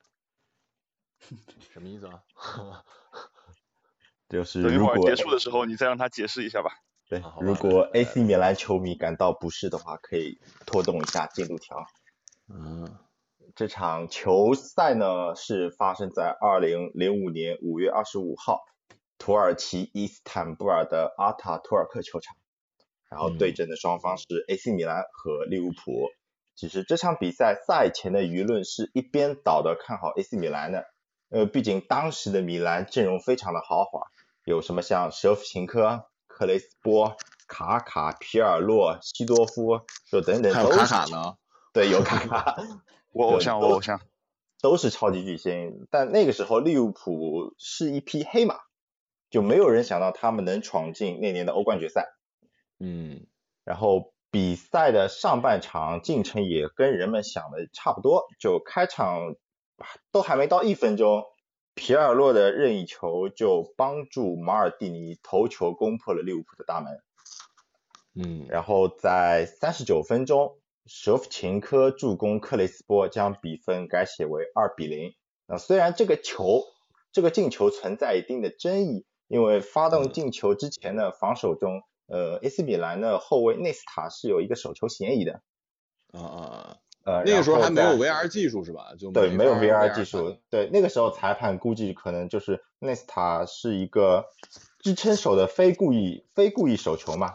[1.73, 2.23] 什么意思啊？
[4.29, 6.73] 就是等一会儿如果结束的时候，你再让他解释一下吧。
[7.09, 11.87] 对如果 AC 米兰球迷感到不适的话，可以拖动一下进度条。
[12.49, 12.99] 嗯
[13.57, 18.65] 这场球赛呢是发生在二零零五年五月二十五号，
[19.17, 22.37] 土耳其伊斯坦布尔的阿塔图尔克球场，
[23.09, 26.11] 然后对阵的双方是 AC 米兰和利物浦。
[26.57, 30.87] 其实这场比赛赛前的舆论是一边倒的看好 AC 米兰的，
[31.31, 34.01] 呃，毕竟当时的米兰阵容非常的豪华，
[34.45, 39.81] 有什么像舍甫琴科、克雷斯波、卡卡、皮尔洛、西多夫，
[40.11, 41.37] 就等等还有都是卡卡呢，
[41.73, 42.57] 对，有卡卡。
[43.15, 44.01] 我偶像，我偶像。
[44.61, 48.57] 都是超级巨星，但那个时候利物浦是一匹黑马，
[49.29, 52.07] 就没有人想到他们能闯进那年的欧冠决赛。
[52.81, 53.27] 嗯
[53.62, 59.37] 然后比赛的上半场进程也跟人们想的差不多，就开场
[60.11, 61.25] 都还没到一分钟，
[61.75, 66.99] 皮尔洛的任意球就帮助马尔蒂尼头球攻破了利物浦的大门。
[68.15, 75.14] 嗯，然后在三十九分钟，舍甫琴科助攻克雷斯波将比分改写为二比零。
[75.47, 76.62] 那虽然这个球
[77.12, 85.41] 这个进球存在一定的争议，因为发动进球之前的防守中，呃，AC 米兰的后卫内斯塔是有一个手球嫌疑的。
[86.12, 86.76] 啊啊啊！
[87.05, 88.95] 呃，那个时候还没有 VR 技术是吧？
[88.99, 90.39] 就对，没有 VR 技术。
[90.49, 94.24] 对，那个时候裁判估计可能就是内斯塔是一个
[94.78, 97.35] 支撑手的非故意非故意手球嘛，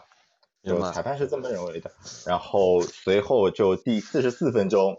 [0.62, 1.90] 就裁判是这么认为的。
[2.26, 4.98] 然后随后就第四十四分钟，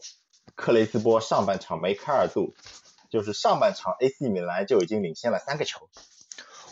[0.56, 2.54] 克雷斯波上半场梅开二度，
[3.10, 5.88] 就是上半场 AC 米兰就已经领先了三个球。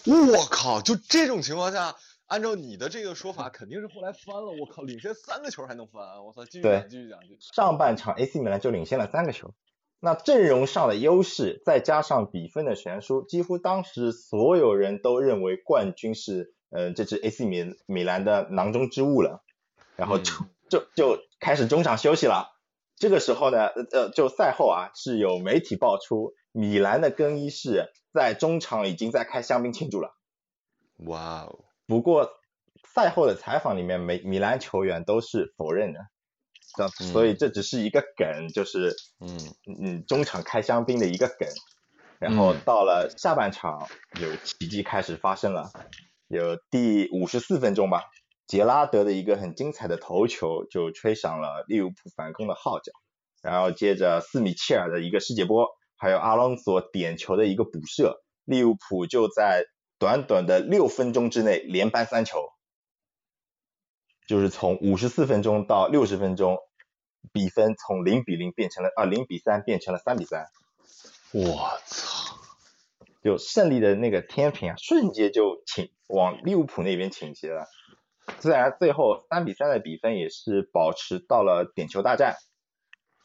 [0.06, 0.82] 我靠！
[0.82, 4.52] 就这种情况下，按照你的这个说法，肯定是后来翻了。
[4.60, 6.26] 我靠，领先三个球还能翻？
[6.26, 6.46] 我操！
[6.46, 7.20] 继续讲，继续讲。
[7.22, 9.54] 继续上半场 AC 米兰就领先了三个球。
[10.00, 19.44] 那阵容上的优势，再加上比分的悬殊，几乎当时所有人都认为冠军是呃这支 AC 米米兰的囊中之物了。
[19.96, 20.32] 然后就、
[20.70, 22.56] 就就开始中场休息了。
[22.96, 30.16] 这个时候呢，呃呃，就赛后啊，是有媒体爆出米兰的更衣室在中场已经在开香槟庆祝了。
[31.06, 31.60] 哇哦！
[31.86, 32.30] 不过
[32.84, 36.08] 赛后的采访里面，米米兰球员都是否认的，
[36.76, 39.38] 这所以这只是一个梗，就是嗯
[39.82, 41.48] 嗯中场开香槟的一个梗。
[42.20, 43.88] 然后嗯到了下半场，
[44.22, 45.72] 有奇迹开始发生了，
[46.30, 48.04] 有第五十四分钟吧，
[48.46, 52.92] 杰拉德的一个很精彩的头球就吹响了利物浦反攻的号角，
[53.42, 55.68] 然后接着斯米切尔的一个世界波，
[55.98, 59.66] 还有阿隆索点球的一个补射，利物浦就在
[59.98, 62.48] 短短的六分钟之内连扳三球，
[64.28, 66.60] 就是从五十四分钟到六十分钟，
[67.34, 70.46] 比分从零比零变成了啊零比三变成了三比三，
[71.32, 72.19] 我操！
[73.24, 77.66] 就胜利的那个天平啊，瞬间就倾往利物浦那边倾斜了。
[78.38, 82.36] 自然最后三比三的比分也是保持到了点球大战，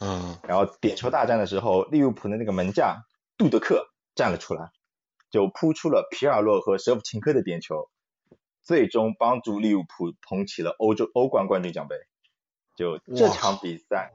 [0.01, 3.03] 嗯然后点球大战的时候，利物浦的那个门将
[3.37, 4.71] 杜德克站了出来，
[5.31, 7.91] 就扑出了皮尔洛和舍甫琴科的点球，
[8.63, 11.97] 最终帮助利物浦捧起了欧洲欧冠冠军奖杯。
[12.77, 14.11] 就这场比赛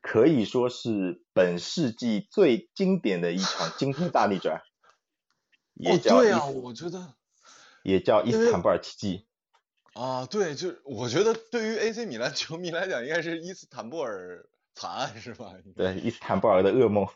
[0.00, 4.62] 可以说是本世纪最经典的一场惊天大逆转，
[5.74, 7.14] 也哦，叫伊对啊，我觉得
[7.82, 9.26] 也叫伊斯坦布尔奇迹。
[9.92, 15.52] 啊，对，就我觉得对于 AC 米兰球迷来讲，应该是伊斯坦布尔惨案是吧？
[15.76, 17.06] 对，伊斯坦布尔的噩梦。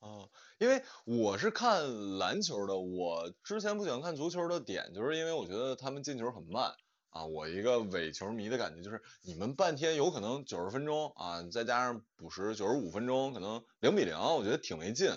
[0.00, 6.72] 啊，因为我是看篮球的，我之前不喜欢看足球的点，就是因为我觉得他们进球很慢
[7.10, 7.26] 啊。
[7.26, 15.10] 我一个伪球迷的感觉就是，你们半天有可能九十分钟啊，再加上补时九十五分钟，可能零比零，我觉得挺没劲。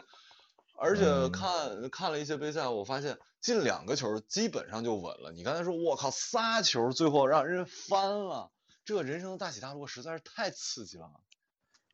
[0.79, 5.31] 而且嗯看、看了一些杯赛，我发现进两个球基本上就稳了。
[5.31, 8.51] 你刚才说，我靠，仨球最后让人翻了，
[8.85, 11.09] 这人生的大起大落实在是太刺激了。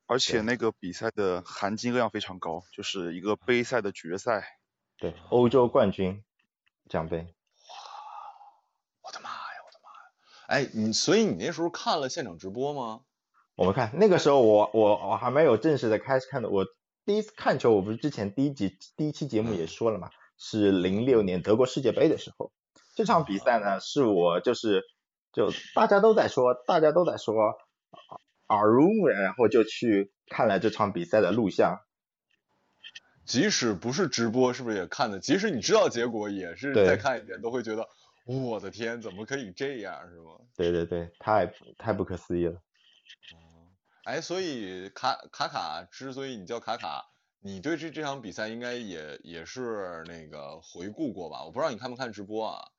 [0.05, 4.59] 而且那个比赛的含金量非常高，就是一个杯赛的决赛。
[4.97, 6.23] 对，欧洲冠军
[6.89, 7.17] 奖杯。
[7.19, 7.25] 哇
[9.01, 10.11] 我的妈呀，我的妈呀！
[10.47, 13.01] 哎，你所以你那时候看了现场直播吗？
[13.55, 16.65] 我们看那个时候我我我还没有正式的开始看的，我
[17.05, 22.51] 第一次看球，我不是之前第一集第一期节目也说了嘛，是零六年德国世界杯的时候，
[22.95, 24.83] 这场比赛呢是我就是
[25.33, 27.33] 就大家都在说，大家都在说
[28.47, 31.79] 耳濡目染，然后就去看了这场比赛的录像，
[33.25, 35.19] 即使不是直播，是不是也看的？
[35.19, 37.87] 即使你知道结果，也是再看一遍都会觉得，
[38.25, 40.37] 我的天，怎么可以这样，是吗？
[40.55, 42.61] 对对对，太太不可思议了。
[44.03, 47.05] 哦，哎，所以卡卡卡之所以你叫卡卡，
[47.39, 51.43] 你对这这场比赛应该也也是那个回顾过吧？
[51.43, 52.69] 我不知道你看没看直播啊？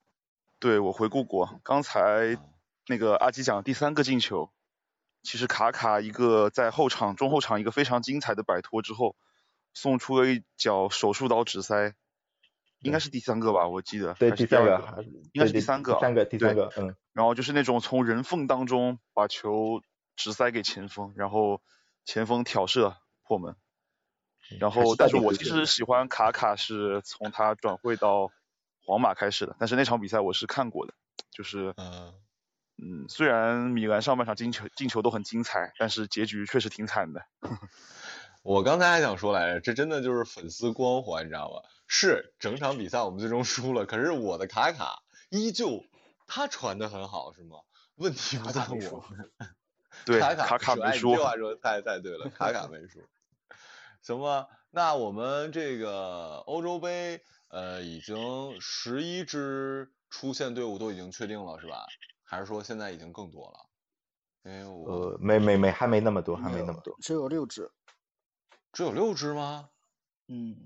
[0.59, 2.45] 对我回顾过，刚才啊
[2.87, 4.51] 那个阿基讲第三个进球，
[5.23, 9.17] 其实卡卡一个在后场中后场一个非常精彩的摆脱之后，
[9.73, 11.95] 送出了一脚手术刀直塞，
[12.81, 14.15] 应该是第三个吧，我记得。
[14.15, 19.83] 对，第三个应该是第三个三个，第三个，嗯，然后就是那种从人缝当中把球
[20.17, 21.61] 直塞给前锋，然后
[22.05, 23.57] 前锋挑射破门。
[24.61, 28.31] 然后，但是我其实喜欢卡卡是从他转会到
[28.85, 30.93] 皇马开始的，但是那场比赛我是看过的，
[31.31, 32.13] 就是嗯，
[32.77, 37.25] 嗯，虽然米兰上半场进球进球都很精彩，但是结局确实挺惨的。
[38.43, 41.63] 我刚才还想说来着，这真的就是粉丝光环，你知道吗？
[41.87, 45.87] 是整场比赛我们最终输了，可是我的卡卡依旧
[46.27, 47.57] 他传的很好，是吗？
[47.95, 49.33] 问题不在我们。
[50.05, 53.01] 对，卡卡卡没输，这话说的太太对了，卡卡没输。
[54.03, 61.87] 行吧，那我们这个欧洲杯，呃，已经十一支出线队伍都已经确定了，是吧？
[62.23, 63.67] 还是说现在已经更多了？
[64.45, 66.95] 因为我呃，没没没，还没那么多，还没那么多。
[67.01, 67.71] 只有六支。
[68.73, 69.71] 只有六支吗？
[70.29, 70.57] 嗯，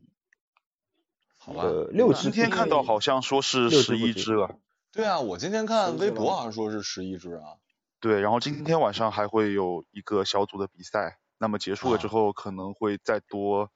[1.37, 4.59] 好吧，呃，六支今天看到好像说是十一支了。
[4.91, 7.59] 对啊，我今天看微博好像说是十一支啊。
[8.01, 13.71] 对，然后今天晚上还会有一个小组的比赛，那么结束了之啊后可能会再多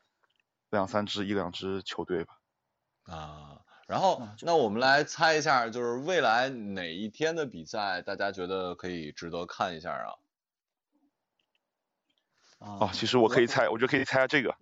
[0.71, 2.39] 两三支、一两支球队吧。
[3.05, 3.59] 啊，
[3.89, 10.15] 然后那我们来猜一下，就是未来哪一天的比赛，大家觉得可以值得看一下啊？
[12.59, 14.55] 啊哦，其实我可以猜，我觉得可以猜下这个，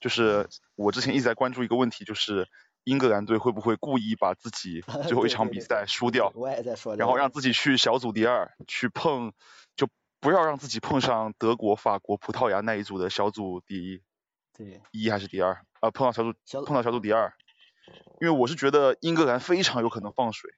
[0.00, 2.48] 就是我之前一直在关注一个问题，就是
[2.88, 9.32] 英格兰队会不会故意把自己 最后一场比对对对赛输掉，我也在说，然后让自己去小组第二去碰，
[9.76, 9.88] 就
[10.20, 14.02] 不要让自己碰上德国、法国、葡萄牙那一组的小组第一
[14.56, 15.62] 对一还是第二？
[15.80, 17.32] 啊、碰到小组小碰到小组第二，
[18.20, 20.50] 因为我是觉得英格兰非常有可能放水，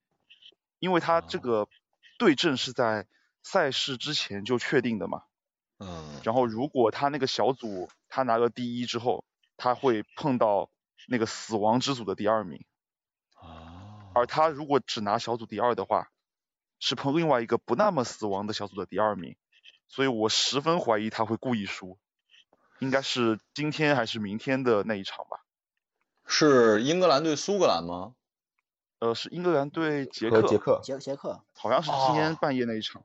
[0.79, 1.69] 因为他这哦个
[2.19, 3.07] 对阵是在
[3.43, 5.23] 赛事之前就确定的嘛。
[5.79, 6.21] 嗯。
[6.25, 9.25] 然后如果他那个小组他拿了第一之后，
[9.57, 10.71] 他会碰到
[11.07, 12.65] 那个死亡之组的第二名，
[13.35, 16.11] 啊，而他如果只拿小组第二的话，
[16.79, 19.37] 是碰另外一个不那么死亡的小组的第二名，
[19.89, 21.99] 所以我十分怀疑他会故意输，
[22.79, 25.45] 应该是今天还是明天的那一场吧？
[26.27, 28.15] 是英格兰对苏格兰吗？
[29.01, 33.03] 呃，是英格兰对捷克，捷克，捷捷克，好像是今天哦半夜那一场。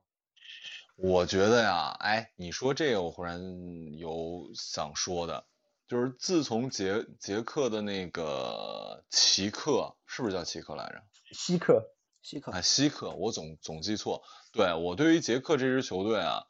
[0.98, 5.46] 我觉得呀，哎，你说这个，我忽然有想说的，
[5.88, 11.04] 就是自从捷捷克的那个奇克，是不是叫奇克来着？
[11.32, 11.84] 希克，
[12.22, 14.24] 希克啊，希克，我总总记错。
[14.52, 16.44] 对，我对于捷克这支球队啊，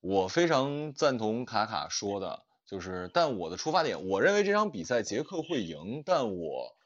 [0.00, 6.76] 我非常赞同卡卡说的，就是，但我的出发点，我认为这场比赛捷克会赢，但我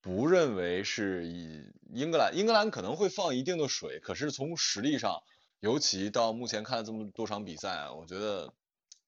[0.00, 5.22] 不认为是以英格兰，英格兰可能会放一定的水，可是从实力上，
[5.58, 8.52] 尤其到目前看了这么多场比赛啊，我觉得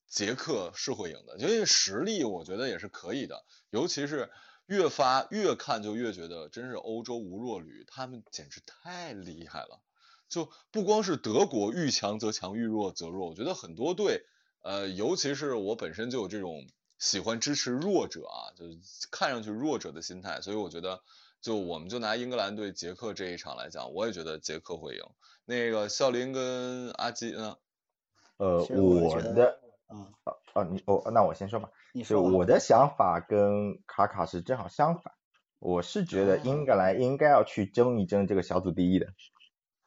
[0.08, 4.30] 捷克是会赢的，因为实力我觉得也是可以的，尤其是
[4.66, 9.80] 越发越看就越觉得真是欧洲无弱旅，他们简直太厉害了。
[10.28, 14.26] 就不光是德国遇强则强，遇弱则弱，我觉得很多队，
[14.62, 16.66] 呃，尤其是我本身就有这种
[16.98, 18.78] 喜欢支持弱者啊，就是
[19.10, 21.00] 看上去弱者的心态，所以我觉得，
[21.40, 25.02] 就我们就拿英格兰对捷克这一场来讲，我也觉得捷克会赢。
[25.46, 27.56] 那个笑林跟阿基呢？
[28.36, 30.12] 呃，我觉得我的，嗯，
[30.54, 31.68] 哦，你哦，那我先说吧。
[31.68, 35.14] 就你说我的想法跟卡卡是正好相反，
[35.58, 39.06] 我是觉得英格兰应该要去争一争这个小组第一的。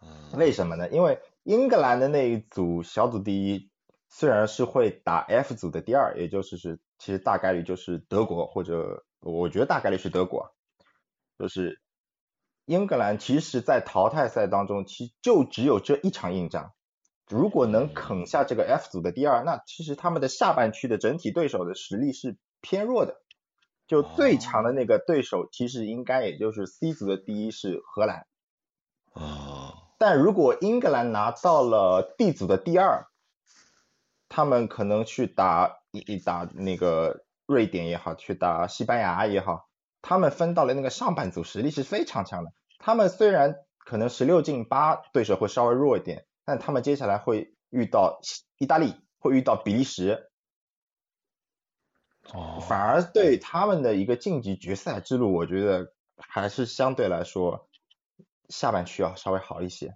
[0.02, 0.90] 嗯，为什么呢？
[0.90, 3.70] 因为英格兰的那一组小组第一
[4.10, 10.56] 虽然是会打 F 组的第二，也就是是其实大概率就是德国或者我觉得大概率是德国，
[11.38, 11.80] 就是
[12.66, 16.74] 英格兰其实在淘汰赛当中其实就只有这一场硬仗，
[17.32, 23.16] 如果能啃下这个 F 组的第二，那其实他们的下半区的整体对手的实力是偏弱的，
[23.88, 28.28] 就最强的那个对手其实应该也就是 C 组的第一是荷兰。
[29.14, 33.08] 啊，但如果英格兰拿到了 D 组的第二，
[34.30, 39.68] 他们可能去打一一打那个瑞典也好，去打西班牙也好，
[40.02, 42.54] 他们分到了那个上半组，实力是非常强的。
[42.80, 48.20] 他们虽然可能十六进八对手会稍微弱一点，但他们接下来会遇到
[48.58, 50.30] 意大利，会遇到比利时，
[52.34, 57.70] 哦，反而对他们的一个晋级决赛之路，我觉得还是相对来说
[58.50, 59.96] 下半区要稍微好一些。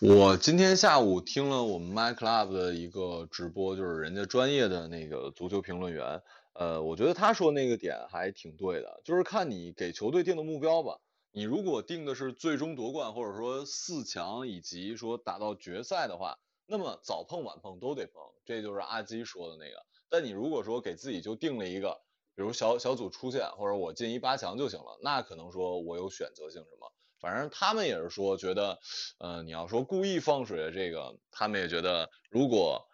[0.00, 6.22] 我今天下午听了我们 My Club 的一个直播，就是人家专业的那个足球评论员，
[6.52, 11.00] 呃，我觉得他说那个点还挺对的，就是看你给球队定的目标吧。
[11.36, 19.84] 你如果定的是最终夺冠，或者说四强，以及说打到决赛的话，那么早碰晚碰都得碰，这就是阿基说的那个。
[20.08, 22.00] 但你如果说给自己就定了一个，
[22.36, 26.92] 比如小小组出线，或者我进一八强就行了，那可能说我有选择性什么。
[27.18, 28.78] 反正他们也是说，觉得，
[29.18, 32.86] 呃，你要说故意放水的这个，他们也觉得，如果，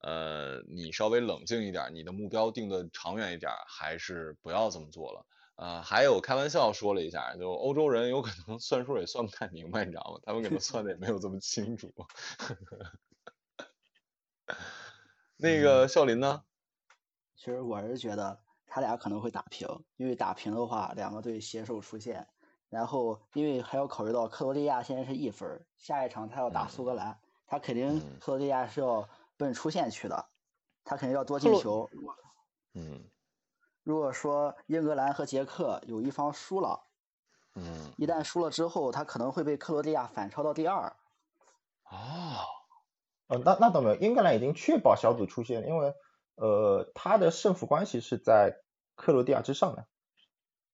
[0.00, 5.26] 呃，你稍微冷静一点，你的目标定的长远一点，还是不要这么做了。
[5.62, 10.20] 呃，还有开玩笑说了一下，就欧洲人有可能算数也算不太明白，你知道吗？
[10.24, 11.94] 他们可能算的也没有这么清楚。
[15.36, 16.42] 那个笑林呢？
[17.36, 22.26] 其实我是觉得他俩可能会打平，因为打平的话，两个队携手出线。
[22.68, 30.26] 然后，因为还要考虑到克罗地亚现在是一分，下一场他要打苏格兰，他肯定嗯克罗地亚是要奔出线去的，
[30.82, 31.88] 他肯定要多进球。
[32.74, 33.04] 嗯
[33.82, 36.84] 如果说英格兰和捷克有一方输了，
[37.54, 40.96] 嗯一旦输了之后，他可能会被克罗地亚反超到第二。
[41.84, 42.46] 哦，
[43.26, 45.94] 呃，那那倒没有，英格兰已经确保小组出线，因为
[46.36, 48.56] 呃，他的胜负关系是在
[48.94, 49.86] 克罗地亚之上的，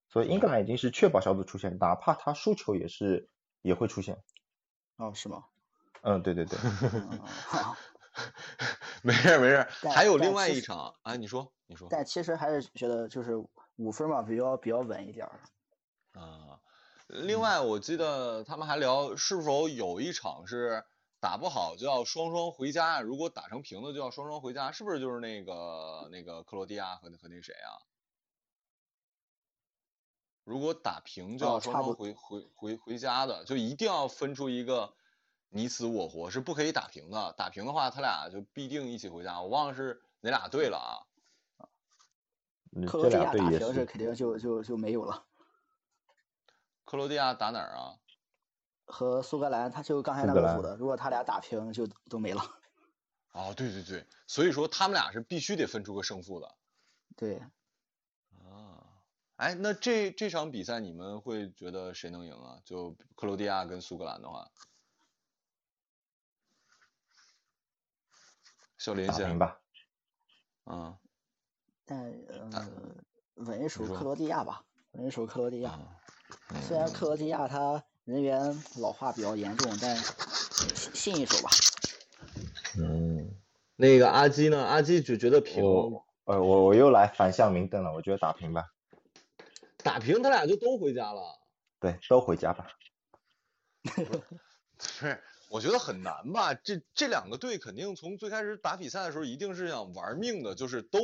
[0.09, 3.29] 所以英格兰已经是确保小组出线，哪怕他输球也是
[3.63, 4.23] 也会出现。
[4.97, 5.45] 哦，是吗？
[6.03, 6.57] 嗯，对对对，
[9.03, 13.37] 没事儿没事儿，还有另外一场，啊，你说你说但其实还是觉得就是
[13.77, 15.41] 五分嘛，比较比较稳一点儿。
[16.21, 16.61] 啊。
[17.09, 20.85] 另外，我记得他们还聊是否有一场是
[21.21, 27.81] 打不好就要双双回家，如果打成平的就要双双回家，是不是就是那个那个克罗地亚和和那谁啊？
[30.45, 34.93] 如果打平就要双双回、回回回家的，就一定要分出一个
[35.51, 37.33] 你死我活，是不可以打平的。
[37.37, 39.41] 打平的话，他俩就必定一起回家。
[39.41, 40.93] 我忘了是哪俩队了啊？
[42.73, 43.87] 嗯克罗地亚打平是是。
[43.87, 45.25] 肯定就就就没有了。
[46.85, 47.99] 克罗地亚打哪儿啊？
[48.85, 52.43] 和苏格兰，他就刚才那个组的，如果他俩打平就都没了。
[53.33, 56.55] 哦，对对对，所以说他们俩是必须得分出个胜负的。
[57.17, 57.39] 对，
[58.43, 58.83] 啊，
[59.37, 62.61] 哎，那这这场比赛你们会觉得谁能赢啊？
[62.65, 64.51] 就克罗地亚跟苏格兰的话，
[68.79, 69.61] 小林先打平，吧，
[70.67, 70.97] 嗯
[71.85, 72.01] 但
[72.53, 72.95] 呃，
[73.37, 75.73] 稳一手克罗地亚吧，稳一手克罗地亚。
[75.79, 75.87] 嗯
[76.63, 78.41] 虽然克罗地亚他人员
[78.81, 79.95] 老化比较严重，但
[80.75, 81.51] 信信一手吧。
[82.79, 83.35] 嗯，
[83.77, 84.65] 那个阿基呢？
[84.65, 88.65] 阿基就觉得平我呃我我又来反向明灯了，我觉得打平吧，
[89.85, 91.39] 打平，他俩就都回家了。
[91.81, 92.67] 对，都回家吧。
[94.81, 96.55] 是，我觉得很难吧？
[96.55, 100.99] 这这两个队肯定从最开始打比赛的时候，一定是想玩命的，就是都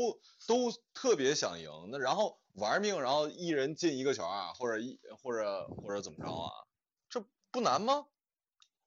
[0.47, 1.71] 都特别想赢。
[1.91, 6.51] 那然后玩命，然后一人进一个球啊，或者一或者或者怎么着啊？
[7.09, 8.07] 这不难吗？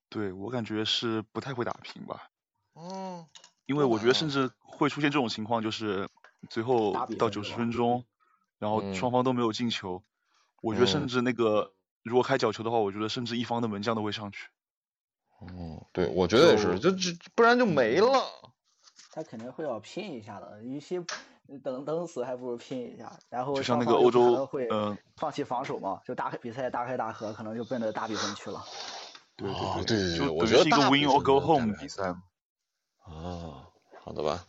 [0.10, 2.30] 对我感觉是不太会打平吧，
[2.76, 3.28] 嗯，
[3.66, 6.08] 因为我觉得甚啊至会出现这种情况，就是
[6.50, 8.06] 最后到九十分钟，
[8.58, 10.04] 然后嗯双方都没有进球，
[10.62, 14.48] 我觉得嗯甚至那个如果开角球的话，我觉得甚至一方的门将都会上去。
[15.42, 18.10] 嗯，对，我觉得也是，就这不然就没了。
[19.12, 21.00] 他肯定会要拼一下的，与其
[21.64, 23.12] 等等死，还不如拼一下。
[23.30, 28.64] 然后就像那个欧洲会嗯放弃防守嘛，就大开比赛大开大合，可能就奔着大比分去了。
[29.38, 32.24] 对哦对对对对就我觉得是一个大比 win or go home 的比赛嘛。
[33.06, 33.70] 啊，
[34.04, 34.46] 好的吧。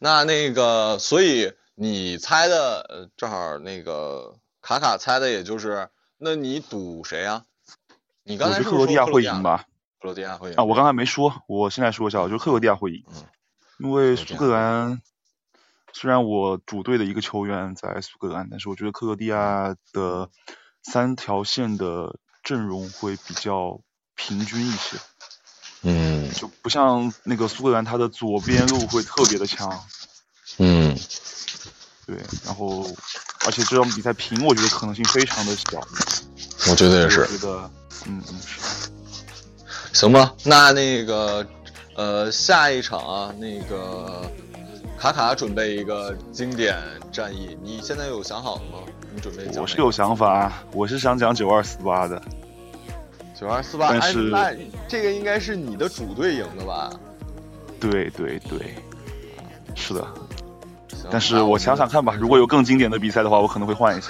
[0.00, 7.44] 那那个，所以你猜的，呃，正好那个卡卡猜的，也就是，那你赌谁呀、
[8.22, 9.66] 你刚才说克罗地亚会赢吧？
[10.04, 13.24] 克罗地亚会赢啊，我刚才没说，我现在说一下，我觉得克罗地亚会赢，嗯。
[13.78, 15.00] 因为苏格兰
[15.94, 20.28] 虽然我主队的一个球员在苏格兰，但是我觉得克罗地亚的
[20.82, 23.80] 三条线的阵容会比较
[24.14, 24.98] 平均一些，
[25.84, 26.30] 嗯。
[26.34, 29.72] 就不像那个苏格兰，他的左边路会特别的强，
[30.58, 30.94] 嗯。
[32.06, 32.86] 对，然后
[33.46, 35.80] 而且这场比赛平，我觉得可能性非常的小，
[36.70, 37.22] 我觉得也是。
[37.22, 37.26] 我。
[37.26, 37.70] 觉得，
[38.04, 38.90] 嗯嗯是。
[39.94, 41.46] 行吧，那那个，
[41.94, 44.28] 呃，下一场啊，那个
[44.98, 46.76] 卡卡准备一个经典
[47.12, 48.78] 战役，你现在有想好了吗？
[49.14, 52.20] 你准备讲我是有想法，我是想讲九二四八的。
[53.38, 54.52] 九二四八，哎，但是那
[54.88, 56.90] 这个应该是你的主队赢的吧？
[57.78, 58.74] 对对对，
[59.76, 60.04] 是的。
[61.08, 64.08] 但是我想想看吧，如果有更经典的比赛的话，我可能会换一下。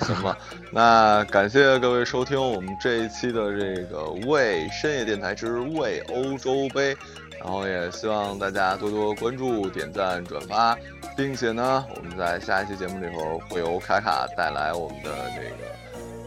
[0.00, 0.38] 行吧，
[0.70, 6.96] 那感谢各位收听我们这一期的这个为深夜电台之为欧洲杯，
[7.40, 10.76] 然后也希望大家多多关注、点赞、转发，
[11.16, 15.56] 并且呢，我们在下一期节目里头会由卡卡带来我们的这个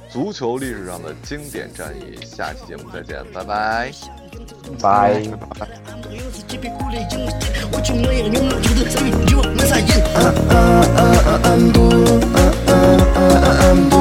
[0.10, 2.18] 足球历史上的经典战役。
[2.26, 3.92] 下期节目再见，拜拜。
[4.82, 5.22] 拜。
[13.62, 14.01] Galiba